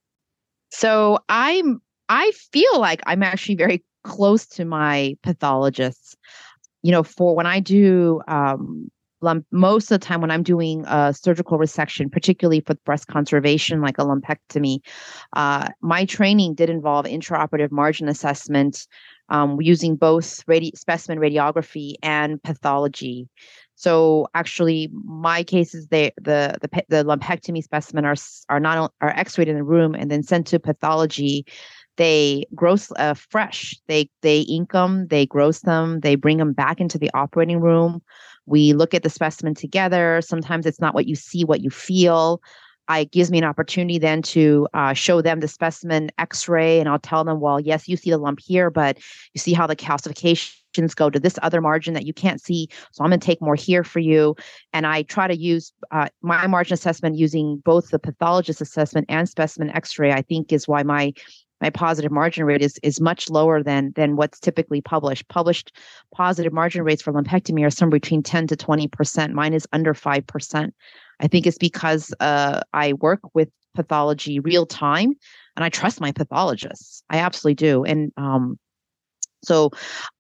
[0.72, 6.16] So i'm i feel like i'm actually very close to my pathologists.
[6.82, 8.90] You know for when i do um
[9.52, 13.98] most of the time when I'm doing a surgical resection, particularly for breast conservation, like
[13.98, 14.80] a lumpectomy,
[15.34, 18.88] uh, my training did involve intraoperative margin assessment
[19.30, 23.28] um, using both radi- specimen radiography and pathology.
[23.76, 28.16] So actually, my cases, they the the the lumpectomy specimen are
[28.50, 31.46] are not are X-rayed in the room and then sent to pathology.
[31.98, 33.76] They gross uh, fresh.
[33.88, 38.02] They they ink them they gross them they bring them back into the operating room
[38.46, 40.22] we look at the specimen together.
[40.22, 42.42] Sometimes it's not what you see, what you feel.
[42.92, 46.90] Uh, it gives me an opportunity then to uh, show them the specimen x-ray and
[46.90, 48.98] i'll tell them well yes you see the lump here but
[49.34, 53.02] you see how the calcifications go to this other margin that you can't see so
[53.02, 54.36] i'm going to take more here for you
[54.74, 59.30] and i try to use uh, my margin assessment using both the pathologist assessment and
[59.30, 61.14] specimen x-ray i think is why my
[61.64, 65.30] my positive margin rate is is much lower than than what's typically published.
[65.30, 65.72] Published
[66.14, 69.34] positive margin rates for lumpectomy are somewhere between 10 to 20 percent.
[69.34, 70.76] Mine is under five percent.
[71.22, 75.14] I think it's because uh, I work with pathology real time,
[75.56, 77.02] and I trust my pathologists.
[77.10, 78.60] I absolutely do, and um,
[79.44, 79.72] so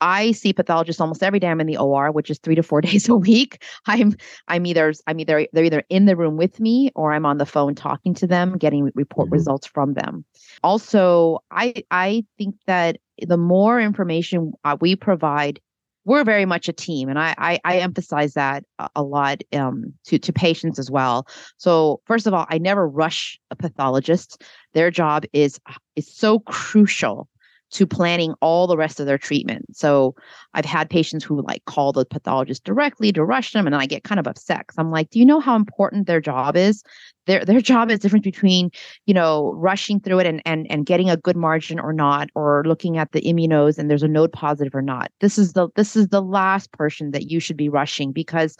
[0.01, 2.81] I see pathologists almost every day I'm in the OR, which is three to four
[2.81, 3.63] days a week.
[3.85, 4.15] I'm
[4.47, 7.45] I'm either I'm either they're either in the room with me or I'm on the
[7.45, 9.33] phone talking to them, getting report mm-hmm.
[9.33, 10.25] results from them.
[10.63, 15.59] Also, I I think that the more information uh, we provide,
[16.05, 19.93] we're very much a team, and I I, I emphasize that a, a lot um,
[20.05, 21.27] to to patients as well.
[21.57, 24.43] So first of all, I never rush a pathologist.
[24.73, 25.59] Their job is
[25.95, 27.29] is so crucial
[27.73, 29.65] to planning all the rest of their treatment.
[29.75, 30.15] So
[30.53, 33.87] I've had patients who like call the pathologist directly to rush them, and then I
[33.87, 36.83] get kind of upset I'm like, do you know how important their job is?
[37.25, 38.69] Their their job is different between,
[39.05, 42.63] you know, rushing through it and and and getting a good margin or not, or
[42.65, 45.11] looking at the immunos and there's a node positive or not.
[45.19, 48.55] This is the this is the last person that you should be rushing because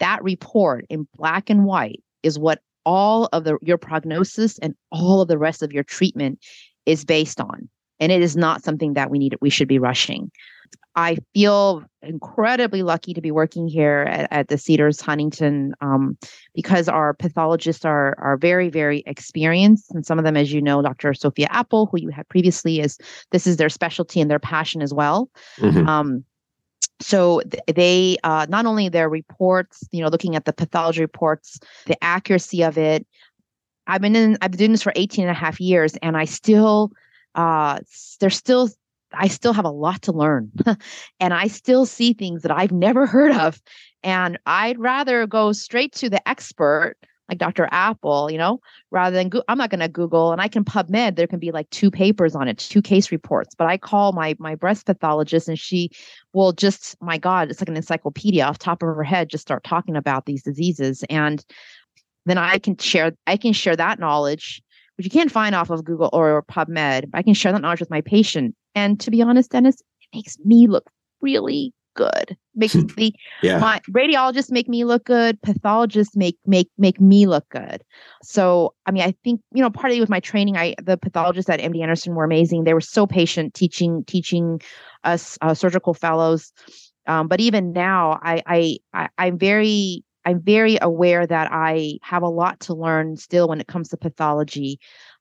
[0.00, 5.20] that report in black and white is what all of the your prognosis and all
[5.20, 6.38] of the rest of your treatment
[6.84, 7.68] is based on
[8.00, 10.30] and it is not something that we need we should be rushing.
[10.96, 16.16] I feel incredibly lucky to be working here at, at the cedars huntington um,
[16.54, 19.90] because our pathologists are are very very experienced.
[19.90, 22.98] And some of them as you know dr sophia apple who you had previously is
[23.30, 25.30] this is their specialty and their passion as well.
[25.58, 25.88] Mm-hmm.
[25.88, 26.24] um,
[27.00, 32.02] so they uh, not only their reports you know looking at the pathology reports the
[32.02, 33.06] accuracy of it
[33.86, 36.24] i've been in i've been doing this for 18 and a half years and i
[36.24, 36.90] still
[37.36, 37.80] uh,
[38.20, 38.70] there's still
[39.14, 40.50] I still have a lot to learn
[41.20, 43.62] and I still see things that I've never heard of.
[44.02, 46.96] And I'd rather go straight to the expert
[47.28, 47.68] like Dr.
[47.72, 51.16] Apple, you know, rather than go- I'm not going to Google and I can PubMed.
[51.16, 53.54] There can be like two papers on it, two case reports.
[53.54, 55.90] But I call my my breast pathologist and she
[56.32, 59.64] will just, my God, it's like an encyclopedia off top of her head, just start
[59.64, 61.04] talking about these diseases.
[61.10, 61.44] And
[62.26, 64.62] then I can share I can share that knowledge,
[64.96, 67.10] which you can't find off of Google or PubMed.
[67.14, 68.54] I can share that knowledge with my patient.
[68.74, 72.36] And to be honest, Dennis, it makes me look really good.
[72.54, 73.58] Makes the Yeah.
[73.58, 75.40] my radiologists make me look good.
[75.42, 77.82] Pathologists make make make me look good.
[78.22, 81.60] So I mean, I think you know, partly with my training, I the pathologists at
[81.60, 82.64] MD Anderson were amazing.
[82.64, 84.60] They were so patient, teaching teaching
[85.04, 86.52] us uh, surgical fellows.
[87.08, 92.22] Um, but even now, I, I I I'm very I'm very aware that I have
[92.24, 94.80] a lot to learn still when it comes to pathology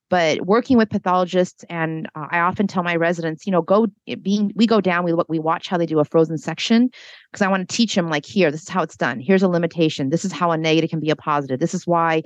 [0.10, 3.88] but working with pathologists and uh, i often tell my residents you know go
[4.22, 6.90] being we go down we look we watch how they do a frozen section
[7.32, 9.20] because i want to teach them like here this is how it's done.
[9.20, 10.10] Here's a limitation.
[10.10, 11.60] This is how a negative can be a positive.
[11.60, 12.24] This is why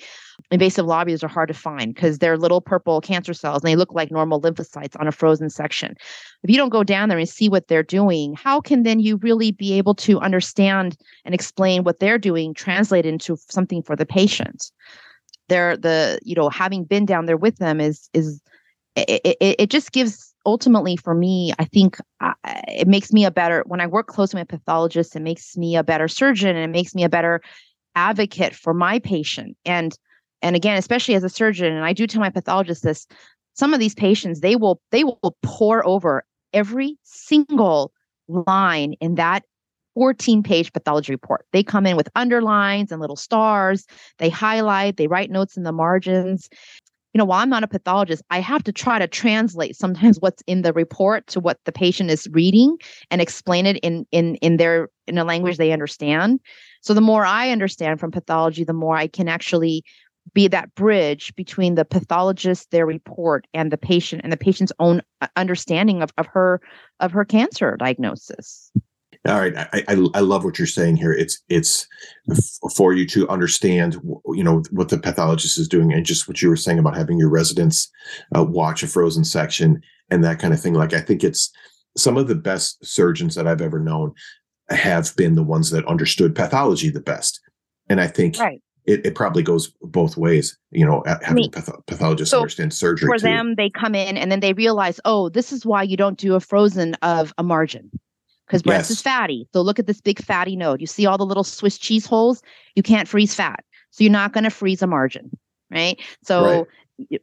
[0.52, 3.94] invasive lobules are hard to find because they're little purple cancer cells and they look
[3.94, 5.96] like normal lymphocytes on a frozen section.
[6.44, 9.18] If you don't go down there and see what they're doing how can then you
[9.18, 14.06] really be able to understand and explain what they're doing translate into something for the
[14.06, 14.72] patient
[15.50, 18.42] they're the you know having been down there with them is is
[18.96, 22.34] it, it, it just gives ultimately for me i think uh,
[22.68, 25.76] it makes me a better when i work closely with my pathologists it makes me
[25.76, 27.42] a better surgeon and it makes me a better
[27.96, 29.58] advocate for my patient.
[29.66, 29.98] And
[30.42, 33.08] and again especially as a surgeon and i do tell my pathologist this
[33.56, 37.92] some of these patients they will they will pore over every single
[38.30, 39.44] line in that
[40.00, 41.46] 14 page pathology report.
[41.52, 43.86] They come in with underlines and little stars.
[44.18, 46.48] They highlight, they write notes in the margins.
[47.14, 50.42] You know, while I'm not a pathologist, I have to try to translate sometimes what's
[50.48, 52.78] in the report to what the patient is reading
[53.12, 56.40] and explain it in in in their in a language they understand.
[56.80, 59.84] So the more I understand from pathology, the more I can actually
[60.34, 65.02] be that bridge between the pathologist, their report, and the patient, and the patient's own
[65.20, 66.62] uh, understanding of, of her
[67.02, 68.72] of her cancer diagnosis.
[69.28, 71.12] All right, I, I I love what you're saying here.
[71.12, 71.86] It's it's
[72.32, 73.96] f- for you to understand,
[74.34, 77.18] you know, what the pathologist is doing, and just what you were saying about having
[77.20, 77.92] your residents
[78.36, 80.74] uh, watch a frozen section and that kind of thing.
[80.74, 81.52] Like I think it's
[81.98, 84.14] some of the best surgeons that I've ever known
[84.70, 87.42] have been the ones that understood pathology the best,
[87.90, 88.62] and I think Right.
[88.86, 90.58] it, it probably goes both ways.
[90.72, 93.24] You know, having mean, patho- pathologists so understand surgery for too.
[93.24, 96.36] them they come in and then they realize oh this is why you don't do
[96.36, 97.92] a frozen of a margin
[98.50, 98.98] because breast Yes.
[98.98, 99.48] is fatty.
[99.54, 100.82] So look at this big fatty node.
[100.82, 102.42] You see all the little swiss cheese holes?
[102.76, 103.64] You can't freeze fat.
[103.92, 105.32] So you're not going to freeze a margin
[105.72, 106.00] right?
[106.24, 106.68] So Right.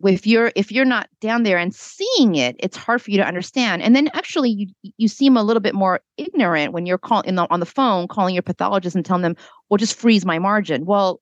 [0.04, 3.26] if you're if you're not down there and seeing it it's hard for you to
[3.26, 3.82] understand.
[3.82, 7.34] And then actually you you seem a little bit more ignorant when you're calling in
[7.34, 9.36] the, on the phone calling your pathologist and telling them
[9.68, 10.86] well just freeze my margin.
[10.86, 11.20] Well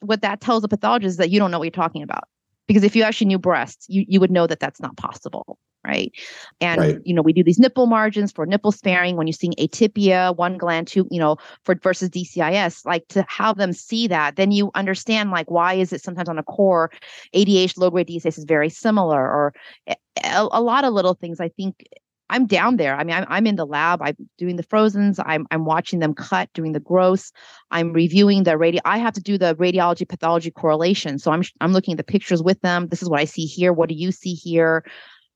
[0.00, 2.24] what that tells the pathologist is that you don't know what you're talking about.
[2.66, 6.12] Because if you actually knew breasts you, you would know that that's not possible right?
[6.60, 6.98] And Right.
[7.04, 9.16] you know we do these nipple margins for nipple sparing.
[9.16, 13.56] When you're seeing atypia one gland two you know for versus dcis like to have
[13.56, 16.90] them see that then you understand like why is it sometimes on a core
[17.34, 19.54] adh low grade dcis is very similar or
[19.86, 21.40] eh, eh, a, a lot of little things.
[21.40, 21.84] I think
[22.28, 22.94] i'm down there.
[22.96, 24.02] I mean i'm, I'm in the lab.
[24.02, 25.18] I'm doing the frozens.
[25.24, 27.32] I'm, I'm watching them cut doing the gross
[27.70, 31.18] i'm reviewing the radio i have to do the radiology pathology correlation.
[31.18, 32.88] So i'm i'm looking at the pictures with them.
[32.88, 33.72] This is what i see here.
[33.72, 34.84] What do you see here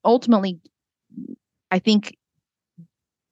[0.04, 0.58] ultimately
[1.70, 2.16] i think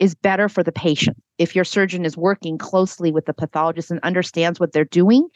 [0.02, 1.16] is better for the patient.
[1.38, 5.28] If your surgeon is working closely with the pathologist and understands what they're doing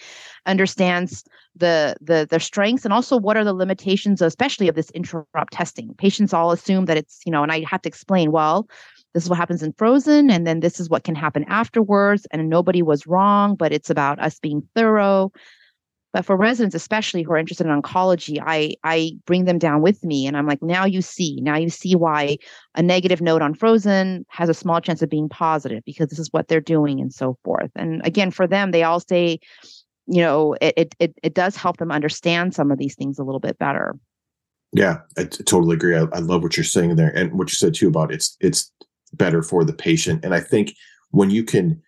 [0.45, 1.23] understands
[1.55, 5.95] the the their strengths and also what are the limitations especially of this intraop testing.
[5.99, 8.69] Patients all assume that it's you know and i have to explain well
[9.15, 12.49] this is what happens in frozen and then this is what can happen afterwards and
[12.49, 15.31] nobody was wrong but it's about us being thorough
[16.17, 20.03] but for residents especially who are interested in oncology i i bring them down with
[20.03, 22.39] me and i'm like now you see now you see why
[22.75, 26.33] a negative node on frozen has a small chance of being positive because this is
[26.33, 29.39] what they're doing and so forth and again for them they all say
[30.07, 33.41] you know it it it, does help them understand some of these things a little
[33.41, 33.95] bit better
[34.73, 35.97] Yeah, I t- totally agree.
[35.97, 38.73] I, I love what you're saying there, and what you said too about it's it's
[39.13, 40.25] better for the patient.
[40.25, 40.75] And I think
[41.11, 41.81] when you can,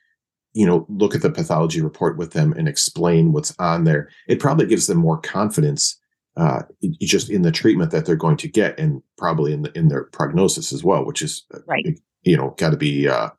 [0.54, 4.40] you know, look at the pathology report with them and explain what's on there, it
[4.40, 5.98] probably gives them more confidence,
[6.36, 6.62] uh,
[7.00, 10.04] just in the treatment that they're going to get, and probably in the, in their
[10.04, 11.98] prognosis as well, which is uh, Right.
[12.22, 13.30] You know, got to be uh,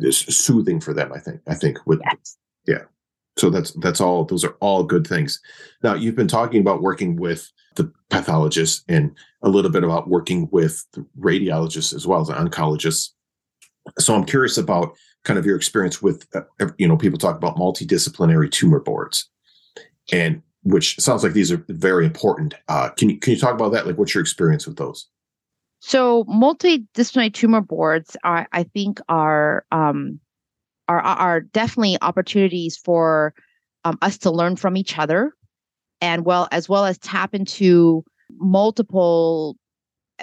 [0.00, 1.12] just soothing for them.
[1.12, 1.40] I think.
[1.46, 2.24] I think with yes
[3.36, 5.40] so that's that's all those are all good things
[5.82, 10.48] now you've been talking about working with the pathologist and a little bit about working
[10.52, 13.10] with the radiologists as well as the oncologists
[13.98, 16.42] so i'm curious about kind of your experience with uh,
[16.78, 19.28] you know people talk about multidisciplinary tumor boards
[20.12, 22.54] and which sounds like these are very important.
[22.68, 23.86] Uh, can you can you talk about that?
[23.86, 25.06] Like, what's your experience with those?
[25.80, 30.18] So, multidisciplinary tumor boards, are, I think, are um,
[30.88, 33.34] are are definitely opportunities for
[33.84, 35.34] um, us to learn from each other,
[36.00, 38.02] and well as well as tap into
[38.38, 39.56] multiple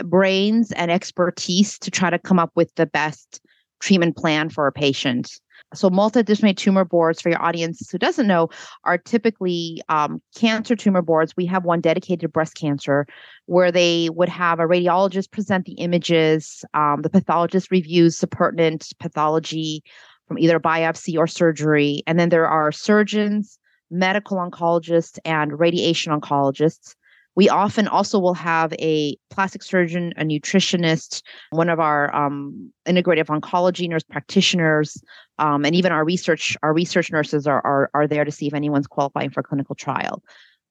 [0.03, 3.41] brains and expertise to try to come up with the best
[3.81, 5.39] treatment plan for a patient.
[5.73, 8.49] So, multidisciplinary tumor boards, for your audience who doesn't know,
[8.83, 11.33] are typically um, cancer tumor boards.
[11.37, 13.05] We have one dedicated to breast cancer,
[13.45, 18.91] where they would have a radiologist present the images, um, the pathologist reviews the pertinent
[18.99, 19.83] pathology
[20.27, 23.57] from either biopsy or surgery, and then there are surgeons,
[23.89, 26.95] medical oncologists, and radiation oncologists
[27.35, 31.21] we often also will have a plastic surgeon, a nutritionist,
[31.51, 35.01] one of our um, integrative oncology nurse practitioners,
[35.39, 38.53] um, and even our research our research nurses are, are are there to see if
[38.53, 40.21] anyone's qualifying for clinical trial.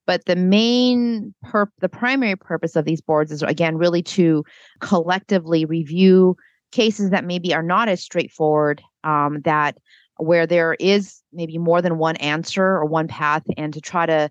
[0.07, 4.45] But the main perp, the primary purpose of these boards is again really to
[4.81, 6.37] collectively review
[6.73, 9.79] cases that maybe are not as straightforward, um, that
[10.19, 14.31] where there is maybe more than one answer or one path, and to try to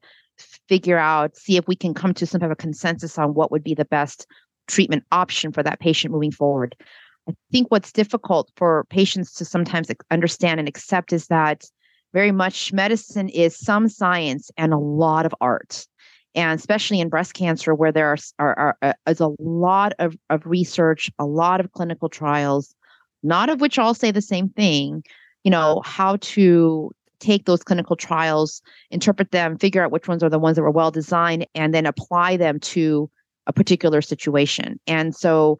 [0.67, 3.63] figure out, see if we can come to some type of consensus on what would
[3.63, 4.27] be the best
[4.67, 6.75] treatment option for that patient moving forward.
[7.27, 11.63] I think what's difficult for patients to sometimes understand and accept is that
[12.13, 15.85] very much medicine is some science and a lot of art.
[16.35, 20.15] And especially in breast cancer, where there are, are, are uh, is a lot of,
[20.29, 22.73] of research, a lot of clinical trials,
[23.23, 25.03] not of which all say the same thing,
[25.43, 28.61] you know, how to take those clinical trials,
[28.91, 31.85] interpret them, figure out which ones are the ones that were well designed, and then
[31.85, 33.09] apply them to
[33.47, 34.79] a particular situation.
[34.87, 35.59] And so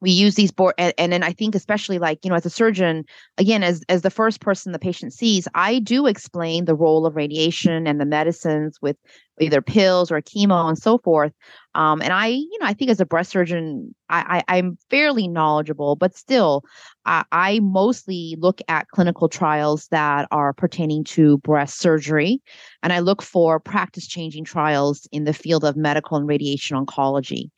[0.00, 2.50] we use these board and, and then i think especially like you know as a
[2.50, 3.04] surgeon
[3.38, 7.16] again as as the first person the patient sees i do explain the role of
[7.16, 8.96] radiation and the medicines with
[9.40, 11.32] either pills or chemo and so forth.
[11.74, 15.28] Um, and i you know i think as a breast surgeon i, I am fairly
[15.28, 16.64] knowledgeable but still
[17.04, 22.42] I, I mostly look at clinical trials that are pertaining to breast surgery
[22.82, 27.50] and i look for practice changing trials in the field of medical and radiation oncology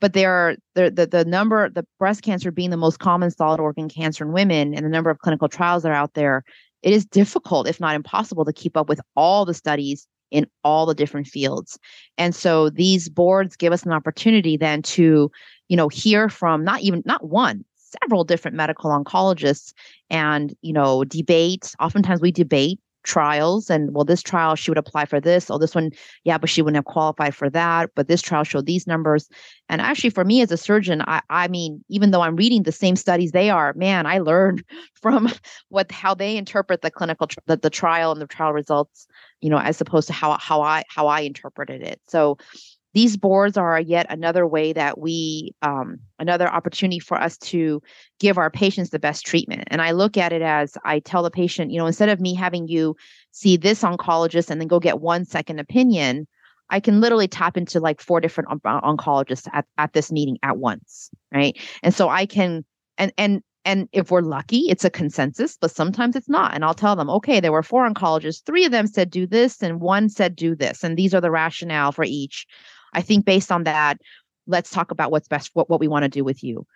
[0.00, 3.60] but there are the, the the number the breast cancer being the most common solid
[3.60, 6.44] organ cancer in women and the number of clinical trials that are out there
[6.82, 10.86] it is difficult if not impossible to keep up with all the studies in all
[10.86, 11.78] the different fields.
[12.18, 15.30] And so these boards give us an opportunity then to
[15.68, 17.64] you know hear from not even not one
[18.02, 19.72] several different medical oncologists
[20.10, 21.74] and you know debate.
[21.80, 25.74] Oftentimes we debate trials and well this trial she would apply for this or this
[25.74, 25.90] one
[26.24, 29.28] yeah but she wouldn't have qualified for that but this trial showed these numbers.
[29.68, 32.72] And actually for me as a surgeon i i mean even though i'm reading the
[32.72, 35.30] same studies they are man i learned from
[35.68, 39.06] what how they interpret the clinical the, the trial and the trial results
[39.40, 42.00] you know as opposed to how how i how i interpreted it.
[42.08, 42.38] So
[42.96, 47.82] these boards are yet another way that we um, another opportunity for us to
[48.20, 49.64] give our patients the best treatment.
[49.66, 52.34] And i look at it as i tell the patient you know instead of me
[52.34, 52.96] having you
[53.32, 56.26] see this oncologist and then go get one second opinion
[56.70, 61.10] i can literally tap into like four different oncologists at, at this meeting at once
[61.34, 61.58] right?
[61.82, 62.64] And so i can
[62.96, 66.54] and and and if we're lucky it's a consensus but sometimes it's not.
[66.54, 68.42] And i'll tell them okay there were four oncologists.
[68.46, 70.82] Three of them said do this and one said do this.
[70.82, 72.46] And these are the rationale for each
[72.92, 73.98] I think based on that,
[74.46, 76.66] let's talk about what's best, what, what we want to do with you.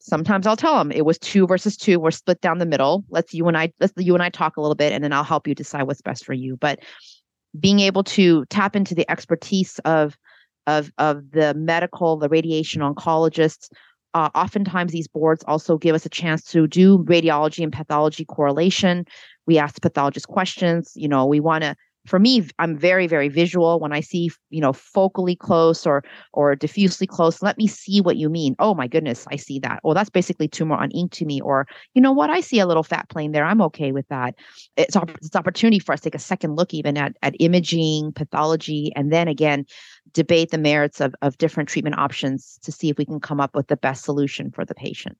[0.00, 1.98] Sometimes I'll tell them it was two versus two.
[1.98, 3.04] We're split down the middle.
[3.10, 5.24] Let's you and I, let's you and I talk a little bit, and then I'll
[5.24, 6.56] help you decide what's best for you.
[6.56, 6.78] But
[7.58, 10.16] being able to tap into the expertise of
[10.66, 13.70] of of the medical, the radiation oncologists.
[14.14, 19.04] Uh, oftentimes, these boards also give us a chance to do radiology and pathology correlation.
[19.46, 20.92] We ask the pathologist questions.
[20.94, 21.74] You know, we want to
[22.08, 23.78] for me i'm very very visual.
[23.78, 26.02] When i see you know focally close or
[26.32, 28.56] or diffusely close let me see what you mean.
[28.58, 29.80] Oh my goodness i see that.
[29.84, 32.66] Oh that's basically tumor on ink to me or you know what i see a
[32.66, 33.44] little fat plane there.
[33.44, 34.34] I'm okay with that.
[34.76, 38.92] It's it's opportunity for us to take a second look even at at imaging pathology
[38.96, 39.66] and then again
[40.12, 43.54] debate the merits of of different treatment options to see if we can come up
[43.54, 45.18] with the best solution for the patient.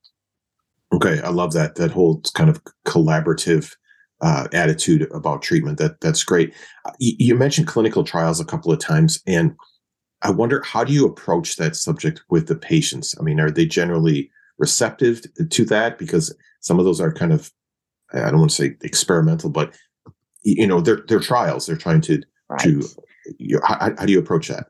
[0.92, 3.76] Okay i love that that whole kind of collaborative
[4.20, 5.78] uh, attitude about treatment.
[5.78, 6.54] That that's great.
[6.84, 9.54] Uh, you, you mentioned clinical trials a couple of times, and
[10.22, 13.14] I wonder how do you approach that subject with the patients?
[13.18, 15.98] I mean, are they generally receptive to that?
[15.98, 17.52] Because some of those are kind of
[18.12, 19.76] I don't want to say experimental, but
[20.42, 21.66] you know, they're they're trials.
[21.66, 22.60] They're trying to right.
[22.60, 22.82] to
[23.38, 24.68] you know, how, how do you approach that?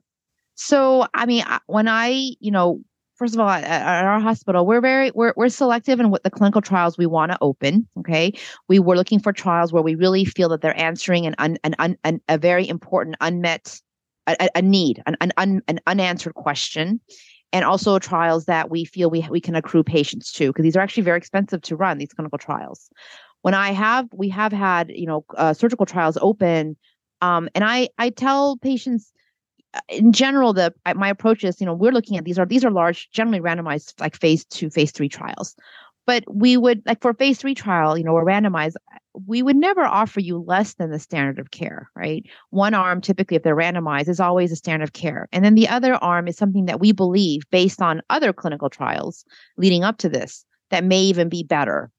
[0.55, 2.81] So, I mean, when I, you know,
[3.19, 6.31] first of all, at, at, our hospital, we're very we're we're selective in what the
[6.31, 7.87] clinical trials we want to open.
[7.99, 8.33] Okay,
[8.69, 11.97] we were looking for trials where we really feel that they're answering an un, an,
[12.05, 13.81] an a very important unmet
[14.27, 17.01] a, a need, an an, un, an unanswered question,
[17.53, 20.81] and also trials that we feel we we can accrue patients to because these are
[20.81, 22.89] actually very expensive to run these clinical trials.
[23.43, 26.77] When I have we have had you know uh, surgical trials open,
[27.21, 29.13] um, and I I tell patients
[29.75, 32.65] Uh, in general, the my approach is, you know, we're looking at these are these
[32.65, 35.55] are large, generally randomized, like phase two, phase three trials.
[36.07, 38.77] But we would like for phase three trial, you know, or randomized,
[39.27, 42.25] we would never offer you less than the standard of care, right?
[42.49, 45.29] One arm, typically, if they're randomized, is always a standard of care.
[45.33, 49.25] And then the other arm is something that we believe, based on other clinical trials
[49.59, 51.91] leading up to this, that may even be better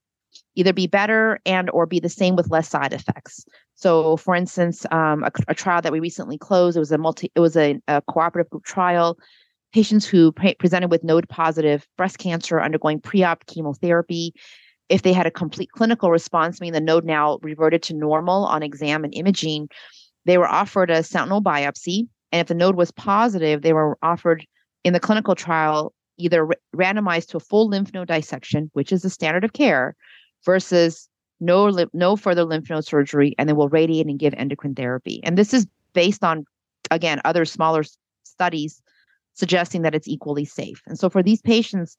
[0.59, 3.45] either be better and or be the same with less side effects.
[3.75, 7.31] So for instance um, a, a, trial that we recently closed it was a multi
[7.33, 9.17] it was a, a cooperative group trial.
[9.71, 14.33] Patients who pre- presented with node positive breast cancer undergoing pre-op chemotherapy.
[14.89, 18.61] If they had a complete clinical response meaning the node now reverted to normal on
[18.61, 19.69] exam and imaging
[20.25, 22.07] they were offered a sentinel biopsy.
[22.31, 24.45] And if the node was positive they were offered
[24.83, 29.09] in the clinical trial either randomized to a full lymph node dissection which is the
[29.09, 29.95] standard of care
[30.45, 31.09] versus
[31.39, 35.21] no no further lymph node surgery and then we'll radiate and give endocrine therapy.
[35.23, 36.45] And this is based on
[36.91, 37.83] again other smaller
[38.23, 38.81] studies
[39.33, 40.81] suggesting that it's equally safe.
[40.85, 41.97] And so for these patients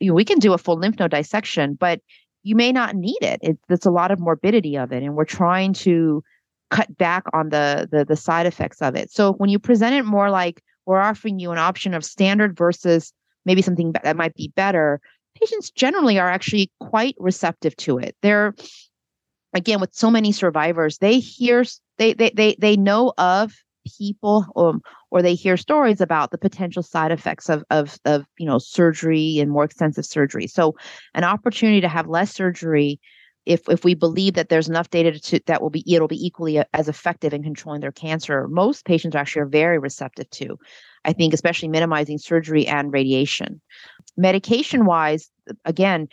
[0.00, 2.00] you know, we can do a full lymph node dissection but
[2.42, 3.38] you may not need it.
[3.42, 6.22] it it's a lot of morbidity of it and we're trying to
[6.70, 9.10] cut back on the, the the side effects of it.
[9.10, 13.12] So when you present it more like we're offering you an option of standard versus
[13.44, 15.00] maybe something that might be better
[15.40, 18.16] patients generally are actually quite receptive to it.
[18.22, 18.54] They're
[19.54, 21.64] again with so many survivors, they hear
[21.98, 23.54] they they they they know of
[23.98, 24.80] people um,
[25.10, 29.38] or they hear stories about the potential side effects of of of you know surgery
[29.38, 30.46] and more extensive surgery.
[30.46, 30.74] So
[31.14, 33.00] an opportunity to have less surgery
[33.46, 36.62] if if we believe that there's enough data to that will be it'll be equally
[36.72, 40.58] as effective in controlling their cancer most patients actually are very receptive to
[41.04, 43.60] i think especially minimizing surgery and radiation
[44.16, 45.30] medication wise
[45.64, 46.08] again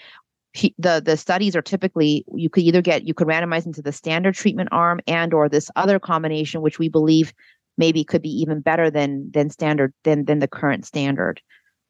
[0.78, 4.36] the the studies are typically you could either get you could randomize into the standard
[4.36, 7.34] treatment arm and or this other combination which we believe
[7.78, 11.42] maybe could be even better than than standard than than the current standard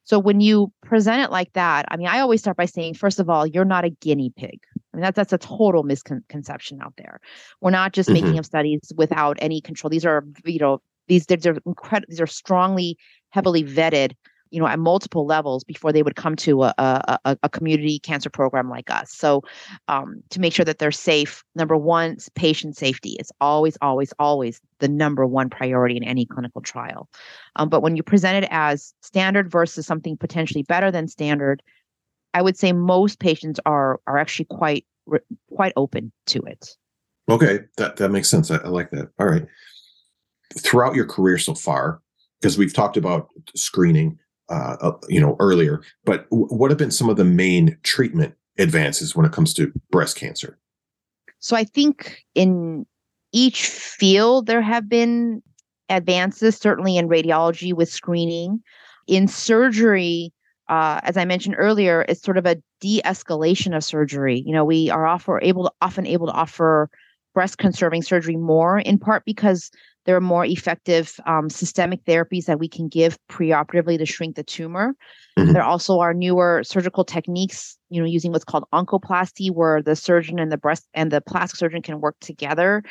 [0.03, 3.19] so when you present it like that i mean i always start by saying first
[3.19, 4.59] of all you're not a guinea pig
[4.93, 7.19] I mean, that's that's a total misconception out there.
[7.61, 8.25] We're not just mm-hmm.
[8.25, 9.89] making up studies without any control.
[9.89, 10.81] These are, you know,
[11.11, 12.07] these these are incredible.
[12.09, 12.97] These are strongly,
[13.31, 14.13] heavily vetted,
[14.49, 18.29] you know, at multiple levels before they would come to a a, a community cancer
[18.29, 19.11] program like us.
[19.11, 19.41] So,
[19.89, 24.61] um, to make sure that they're safe, number one, patient safety is always, always, always
[24.79, 27.09] the number one priority in any clinical trial.
[27.57, 31.61] Um, but when you present it as standard versus something potentially better than standard,
[32.33, 34.85] I would say most patients are are actually quite
[35.53, 36.69] quite open to it.
[37.29, 38.49] Okay, that that makes sense.
[38.49, 39.09] I, I like that.
[39.19, 39.45] All right.
[40.59, 42.01] Throughout your career so far,
[42.39, 44.17] because we've talked about screening,
[44.49, 49.15] uh, uh, you know, earlier, but what have been some of the main treatment advances
[49.15, 50.59] when it comes to breast cancer?
[51.39, 52.85] So I think in
[53.31, 55.41] each field there have been
[55.89, 58.61] advances, certainly in radiology with screening.
[59.07, 60.33] In surgery,
[60.69, 64.43] uh, as I mentioned earlier, it's sort of a de-escalation of surgery.
[64.45, 66.89] You know, we are offer able to often able to offer
[67.33, 69.71] breast conserving surgery more, in part because
[70.05, 74.43] there are more effective um, systemic therapies that we can give preoperatively to shrink the
[74.43, 74.95] tumor.
[75.37, 75.53] Mm-hmm.
[75.53, 80.39] There also are newer surgical techniques, you know, using what's called oncoplasty, where the surgeon
[80.39, 82.83] and the breast and the plastic surgeon can work together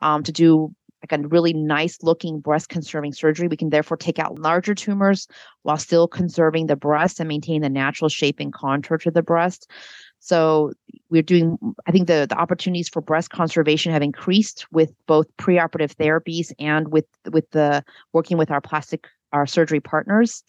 [0.00, 3.48] um, to do like a really nice looking breast conserving surgery.
[3.48, 5.28] We can therefore take out larger tumors
[5.62, 9.70] while still conserving the breast and maintain the natural shape and contour to the breast.
[10.18, 10.72] So
[11.08, 15.94] we're doing, I think the, the opportunities for breast conservation have increased with both preoperative
[15.94, 20.44] therapies and with with the working with our plastic our surgery partners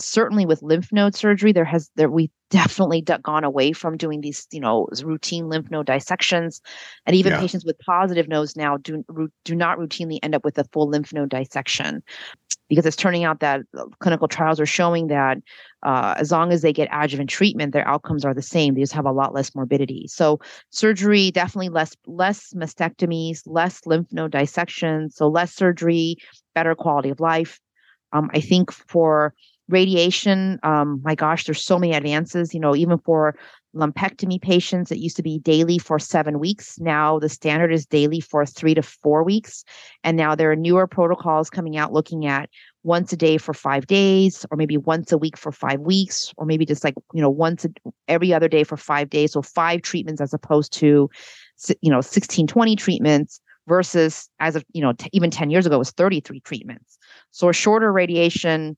[0.00, 4.46] certainly with lymph node surgery there has there we definitely gone away from doing these
[4.50, 6.60] you know routine lymph node dissections.
[7.06, 7.40] And even yeah.
[7.40, 9.04] patients with positive nodes now do
[9.44, 12.02] do not routinely end up with a full lymph node dissection
[12.68, 15.38] because it's turning out that uh, clinical trials are showing that
[15.82, 18.74] uh, as long as they get adjuvant treatment their outcomes are the same.
[18.74, 20.06] They just have a lot less morbidity.
[20.08, 20.40] So
[20.70, 26.16] surgery definitely less less mastectomies less lymph node dissections so less surgery
[26.54, 27.60] better quality of life.
[28.14, 29.34] Um, i think for
[29.68, 33.34] radiation um, my gosh there's so many advances you know even for
[33.76, 38.20] lumpectomy patients it used to be daily for seven weeks now the standard is daily
[38.20, 39.64] for three to four weeks
[40.02, 42.48] and now there are newer protocols coming out looking at
[42.88, 46.46] once a day for five days, or maybe once a week for five weeks, or
[46.46, 47.68] maybe just like, you know, once a,
[48.08, 49.32] every other day for five days.
[49.32, 51.10] So five treatments as opposed to,
[51.82, 55.78] you know, 16, 20 treatments versus as of, you know, t- even 10 years ago
[55.78, 56.98] was 33 treatments.
[57.30, 58.76] So a shorter radiation,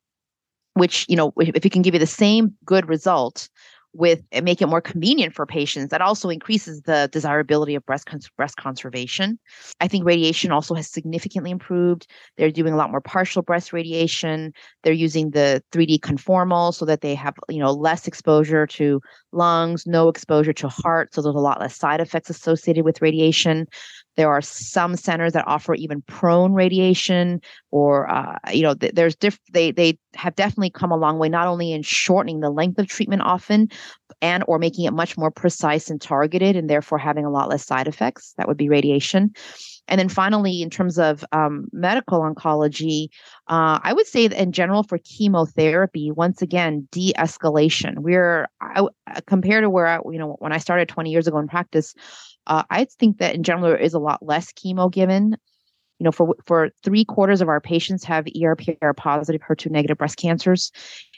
[0.74, 3.48] which, you know, if it can give you the same good result
[3.92, 8.06] with and make it more convenient for patients that also increases the desirability of breast
[8.06, 9.38] cons- breast conservation.
[9.80, 12.06] I think radiation also has significantly improved.
[12.36, 14.52] They're doing a lot more partial breast radiation.
[14.82, 19.00] They're using the 3d conformal so that they have you know less exposure to
[19.32, 23.66] lungs no exposure to heart so there's a lot less side effects associated with radiation
[24.16, 27.40] there are some centers that offer even prone radiation,
[27.70, 31.28] or uh, you know, th- there's diff- they they have definitely come a long way,
[31.28, 33.68] not only in shortening the length of treatment often,
[34.20, 37.64] and or making it much more precise and targeted, and therefore having a lot less
[37.64, 38.34] side effects.
[38.36, 39.32] That would be radiation.
[39.88, 43.08] And then finally, in terms of um, medical oncology,
[43.48, 47.98] uh, I would say that in general for chemotherapy, once again, de-escalation.
[47.98, 48.86] We're I,
[49.26, 51.94] compared to where I, you know when I started 20 years ago in practice,
[52.50, 55.36] uh, I think that in general there is a lot less chemo given.
[55.98, 60.16] You know, for for three quarters of our patients have ERPR positive, HER2 negative breast
[60.16, 60.72] cancers,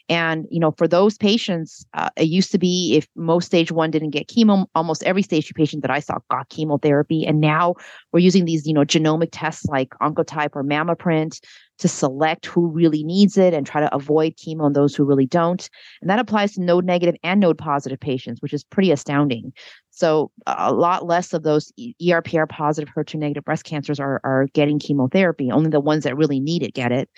[0.09, 3.91] and you know, for those patients, uh, it used to be if most stage one
[3.91, 7.77] didn't get chemo, almost every stage two patient that I saw got chemotherapy, and now
[8.13, 11.41] we're using these you know genomic tests like Oncotype or MammaPrint
[11.79, 15.27] to select who really needs it and try to avoid chemo and those who really
[15.27, 15.69] don't.
[16.01, 19.53] And that applies to node negative and node positive patients, which is pretty astounding.
[19.93, 24.79] So a lot less of those ERPR positive HER2 negative breast cancers are, are getting
[24.79, 25.51] chemotherapy.
[25.51, 27.11] Only the ones that really need it get it.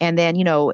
[0.00, 0.72] And then, you know,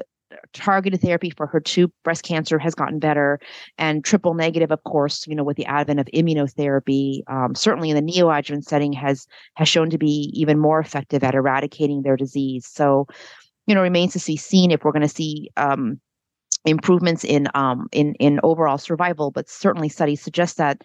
[0.53, 3.39] targeted therapy for HER2 breast cancer has gotten better
[3.77, 7.95] and triple negative of course you know with the advent of immunotherapy um, certainly in
[7.97, 12.65] the neoadjuvant setting has has shown to be even more effective at eradicating their disease
[12.65, 13.07] so
[13.67, 15.99] you know remains to be seen if we're going to see um,
[16.65, 20.81] improvements in um, in in overall survival but certainly studies suggest that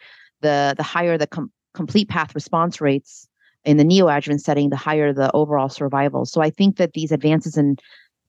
[0.46, 3.28] the the higher the com- complete path response rates
[3.64, 7.56] in the neoadjuvant setting the higher the overall survival so i think that these advances
[7.56, 7.76] in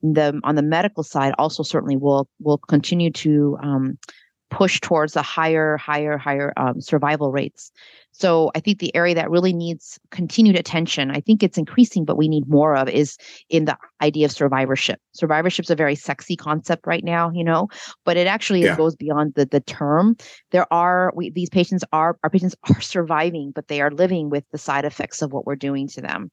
[0.01, 3.97] the on the medical side also certainly will will continue to um,
[4.49, 7.72] push towards a higher, higher, higher um, survival rates.
[8.20, 12.18] So I think the area that really needs continued attention, I think it's increasing, but
[12.18, 13.15] we need more of is
[13.49, 14.99] in the idea of survivorship.
[15.13, 17.68] Survivorship is a very sexy concept right now, you know,
[18.05, 18.76] but it actually yeah.
[18.76, 20.15] goes beyond the the term.
[20.49, 24.45] There are we, these patients are our patients are surviving, but they are living with
[24.51, 26.32] the side effects of what we're doing to them.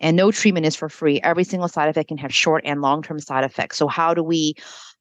[0.00, 1.20] And no treatment is for free.
[1.20, 3.76] Every single side effect can have short and long term side effects.
[3.76, 4.54] So how do we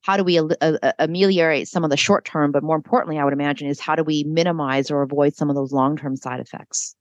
[0.06, 3.34] how do we uh, ameliorate some of the short term but more importantly i would
[3.34, 6.96] imagine is how do we minimize or avoid some of those long term side effects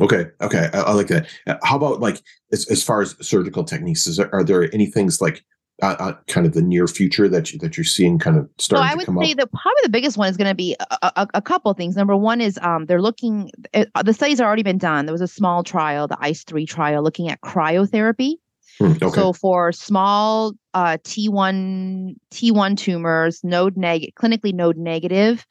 [0.00, 2.20] okay okay I, I, like that uh, how about like
[2.52, 5.44] as, as far as surgical techniques is there, are there any things like
[5.80, 8.82] uh, uh, kind of the near future that you, that you're seeing kind of starting
[8.82, 9.38] well, I would say up?
[9.38, 11.94] the probably the biggest one is going to be a, a, a, couple things.
[11.94, 13.52] Number one is um, they're looking.
[13.72, 15.06] It, the studies have already been done.
[15.06, 18.38] There was a small trial, the ICE three trial, looking at cryotherapy
[18.78, 19.10] Hmm, okay.
[19.10, 25.44] So for small uh, T1 T1 tumors, node negative, clinically node negative,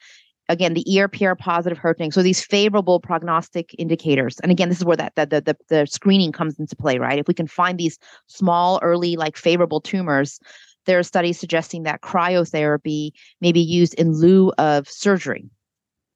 [0.48, 2.12] again the ERPR positive HER2.
[2.12, 5.86] So these favorable prognostic indicators, and again this is where that, that the, the the
[5.86, 7.18] screening comes into play, right?
[7.18, 10.40] If we can find these small, early, like favorable tumors,
[10.86, 13.10] there are studies suggesting that cryotherapy
[13.40, 15.50] may be used in lieu of surgery,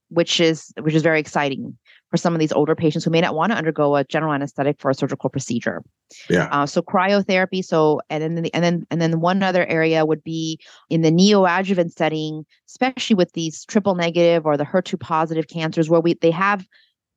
[0.08, 1.76] which is which is very exciting
[2.12, 4.78] for some of these older patients who may not want to undergo a general anesthetic
[4.78, 5.82] for a surgical procedure.
[6.28, 6.48] Yeah.
[6.52, 7.64] Uh, so cryotherapy.
[7.64, 10.60] So and then the, and then and then one other area would be
[10.90, 16.00] in the neoadjuvant setting, especially with these triple negative or the HER2 positive cancers, where
[16.00, 16.66] we they have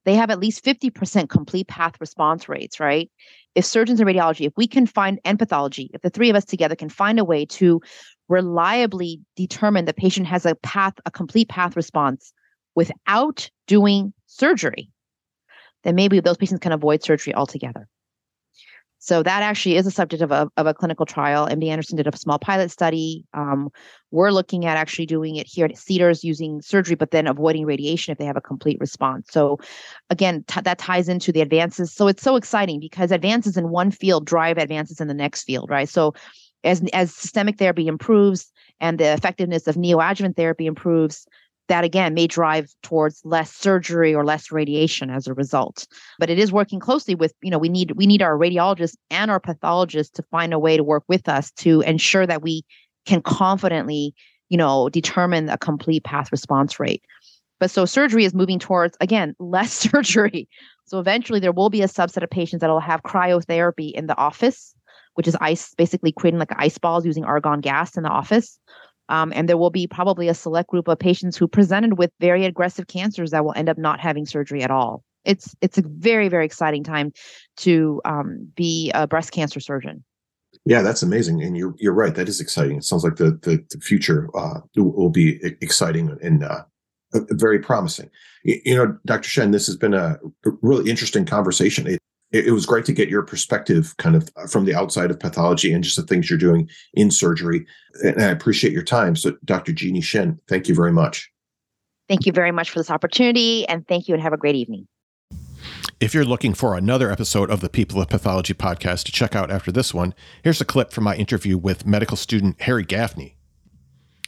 [0.06, 3.12] they have at least 50% complete path response rates, right?
[3.54, 6.46] If surgeons and radiology, if we can find and pathology, if the three of us
[6.46, 7.82] together can find a way to
[8.30, 12.32] reliably determine the patient has a path, a complete path response
[12.76, 14.90] without doing surgery,
[15.84, 17.88] then maybe those patients can avoid surgery altogether.
[19.06, 21.48] So that actually is a subject of a, of a clinical trial.
[21.48, 23.24] MD Anderson did a small pilot study.
[23.36, 23.70] Um,
[24.10, 28.12] we're looking at actually doing it here at Cedars using surgery, but then avoiding radiation
[28.12, 29.28] if they have a complete response.
[29.30, 29.60] So
[30.10, 31.94] again, t- that ties into the advances.
[31.94, 35.70] So it's so exciting because advances in one field drive advances in the next field,
[35.70, 35.88] right?
[35.88, 36.16] So
[36.64, 41.28] as as systemic therapy improves and the effectiveness of neoadjuvant therapy improves,
[41.68, 45.88] that again may drive towards less surgery or less radiation as a result.
[46.20, 49.32] But it is working closely with you know we need we need our radiologists and
[49.32, 52.64] our pathologists to find a way to work with us to ensure that we
[53.06, 54.14] can confidently
[54.50, 57.04] you know determine a complete path response rate.
[57.60, 60.48] But so surgery is moving towards again less surgery.
[60.86, 64.18] So eventually there will be a subset of patients that will have cryotherapy in the
[64.18, 64.76] office
[65.16, 68.60] which is ice, basically creating like ice balls using argon gas in the office.
[69.10, 72.46] Um, and there will be probably a select group of patients who presented with very
[72.46, 75.04] aggressive cancers that will end up not having surgery at all.
[75.24, 77.12] It's it's a very very exciting time
[77.58, 80.04] to um, be a breast cancer surgeon.
[80.66, 82.16] Yeah, that's amazing, and you're you're right.
[82.16, 82.78] That is exciting.
[82.78, 86.64] It sounds like the the, the future uh, will be exciting and uh,
[87.14, 88.10] very promising.
[88.44, 89.28] You know, Dr.
[89.28, 90.20] Shen, this has been a
[90.62, 91.88] really interesting conversation.
[91.88, 92.00] It,
[92.32, 95.72] it was great to get your perspective kind of uh, from the outside of pathology
[95.72, 97.66] and just the things you're doing in surgery.
[98.04, 99.16] And I appreciate your time.
[99.16, 99.72] So, Dr.
[99.72, 101.32] Jeannie Shen, thank you very much.
[102.08, 103.68] Thank you very much for this opportunity.
[103.68, 104.88] And thank you and have a great evening.
[106.00, 109.50] If you're looking for another episode of the People of Pathology podcast to check out
[109.50, 110.14] after this one,
[110.44, 113.38] here's a clip from my interview with medical student Harry Gaffney.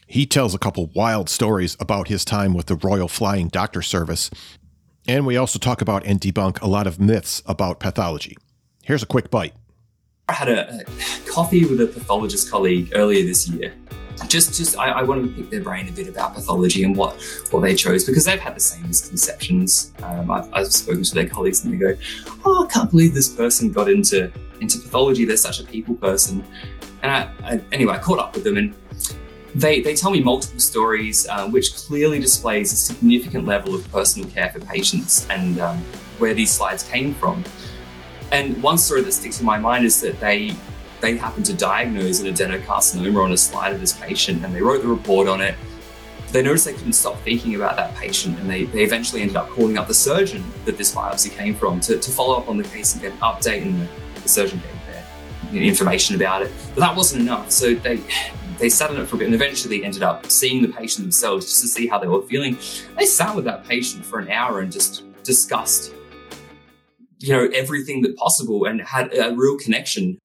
[0.07, 4.31] He tells a couple wild stories about his time with the Royal Flying Doctor Service
[5.07, 8.37] and we also talk about and debunk a lot of myths about pathology.
[8.83, 9.53] Here's a quick bite.
[10.29, 13.73] I had a, a coffee with a pathologist colleague earlier this year.
[14.27, 17.21] Just, just I, I, wanted to pick their brain a bit about pathology and what,
[17.51, 19.93] what they chose because they've had the same misconceptions.
[20.01, 21.95] Um, I've, I've spoken to their colleagues and they go,
[22.43, 25.23] "Oh, I can't believe this person got into into pathology.
[25.23, 26.43] They're such a people person."
[27.03, 28.75] And I, I anyway, I caught up with them and
[29.57, 34.29] they, they tell me multiple stories, uh, which clearly displays a significant level of personal
[34.29, 35.77] care for patients and um,
[36.19, 37.43] where these slides came from.
[38.31, 40.53] And one story that sticks in my mind is that they
[40.99, 44.81] they happened to diagnose an adenocarcinoma on a slide of this patient, and they wrote
[44.81, 45.55] the report on it.
[46.31, 49.47] They noticed they couldn't stop thinking about that patient, and they, they eventually ended up
[49.49, 52.63] calling up the surgeon that this biopsy came from to, to follow up on the
[52.63, 53.61] case and get an update.
[53.61, 53.87] And the,
[54.21, 56.51] the surgeon gave their information about it.
[56.73, 57.51] But that wasn't enough.
[57.51, 58.01] So they
[58.57, 61.45] they sat on it for a bit and eventually ended up seeing the patient themselves
[61.45, 62.57] just to see how they were feeling.
[62.97, 65.93] They sat with that patient for an hour and just discussed,
[67.19, 70.17] you know, everything that possible and had a real connection.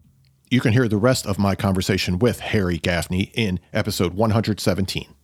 [0.50, 5.14] You can hear the rest of my conversation with Harry Gaffney in episode 117.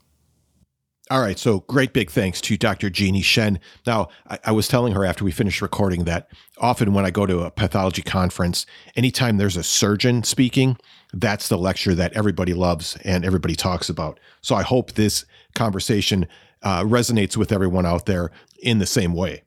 [1.10, 2.90] All right, so great big thanks to Dr.
[2.90, 3.60] Jeannie Shen.
[3.86, 6.28] Now, I, I, was telling her after we finished recording that
[6.58, 10.76] often when I go to a pathology conference, anytime there's a surgeon speaking,
[11.14, 14.20] that's the lecture that everybody loves and everybody talks about.
[14.42, 16.28] So I hope this conversation
[16.62, 18.30] uh, resonates with everyone out there
[18.62, 19.44] in the same way.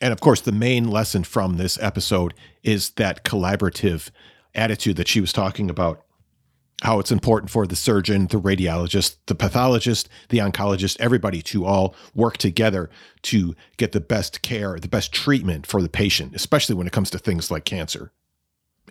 [0.00, 2.32] And of course, the main lesson from this episode
[2.62, 4.10] is that collaborative
[4.54, 6.04] attitude that she was talking about
[6.82, 11.94] how it's important for the surgeon, the radiologist, the pathologist, the oncologist, everybody to all
[12.14, 12.88] work together
[13.22, 17.10] to get the best care, the best treatment for the patient, especially when it comes
[17.10, 18.12] to things like cancer.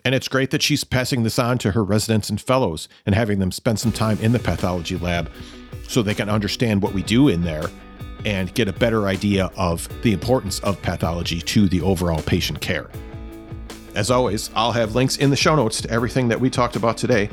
[0.04, 3.38] And it's great that she's passing this on to her residents and fellows and having
[3.38, 5.30] them spend some time in the pathology lab
[5.88, 7.64] so they can understand what we do in there
[8.24, 12.90] and get a better idea of the importance of pathology to the overall patient care.
[13.94, 16.96] As always, I'll have links in the show notes to everything that we talked about
[16.96, 17.30] today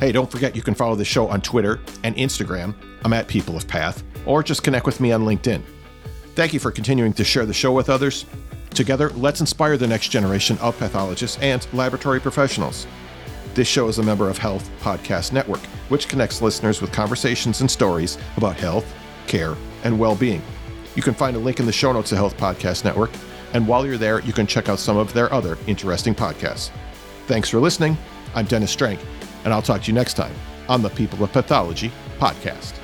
[0.00, 2.72] Hey, don't forget you can follow the show on Twitter and Instagram.
[3.04, 5.60] I'm at People of Path, or just connect with me on LinkedIn.
[6.36, 8.24] Thank you for continuing to share the show with others.
[8.70, 12.86] Together, let's inspire the next generation of pathologists and laboratory professionals.
[13.54, 17.68] This show is a member of Health Podcast Network, which connects listeners with conversations and
[17.68, 18.86] stories about health,
[19.26, 20.42] care, and well being.
[20.94, 23.10] You can find a link in the show notes of Health Podcast Network,
[23.52, 26.70] and while you're there, you can check out some of their other interesting podcasts.
[27.26, 27.98] Thanks for listening.
[28.36, 29.00] I'm Dennis Strenk
[29.48, 30.34] and I'll talk to you next time
[30.68, 32.77] on the People of Pathology podcast.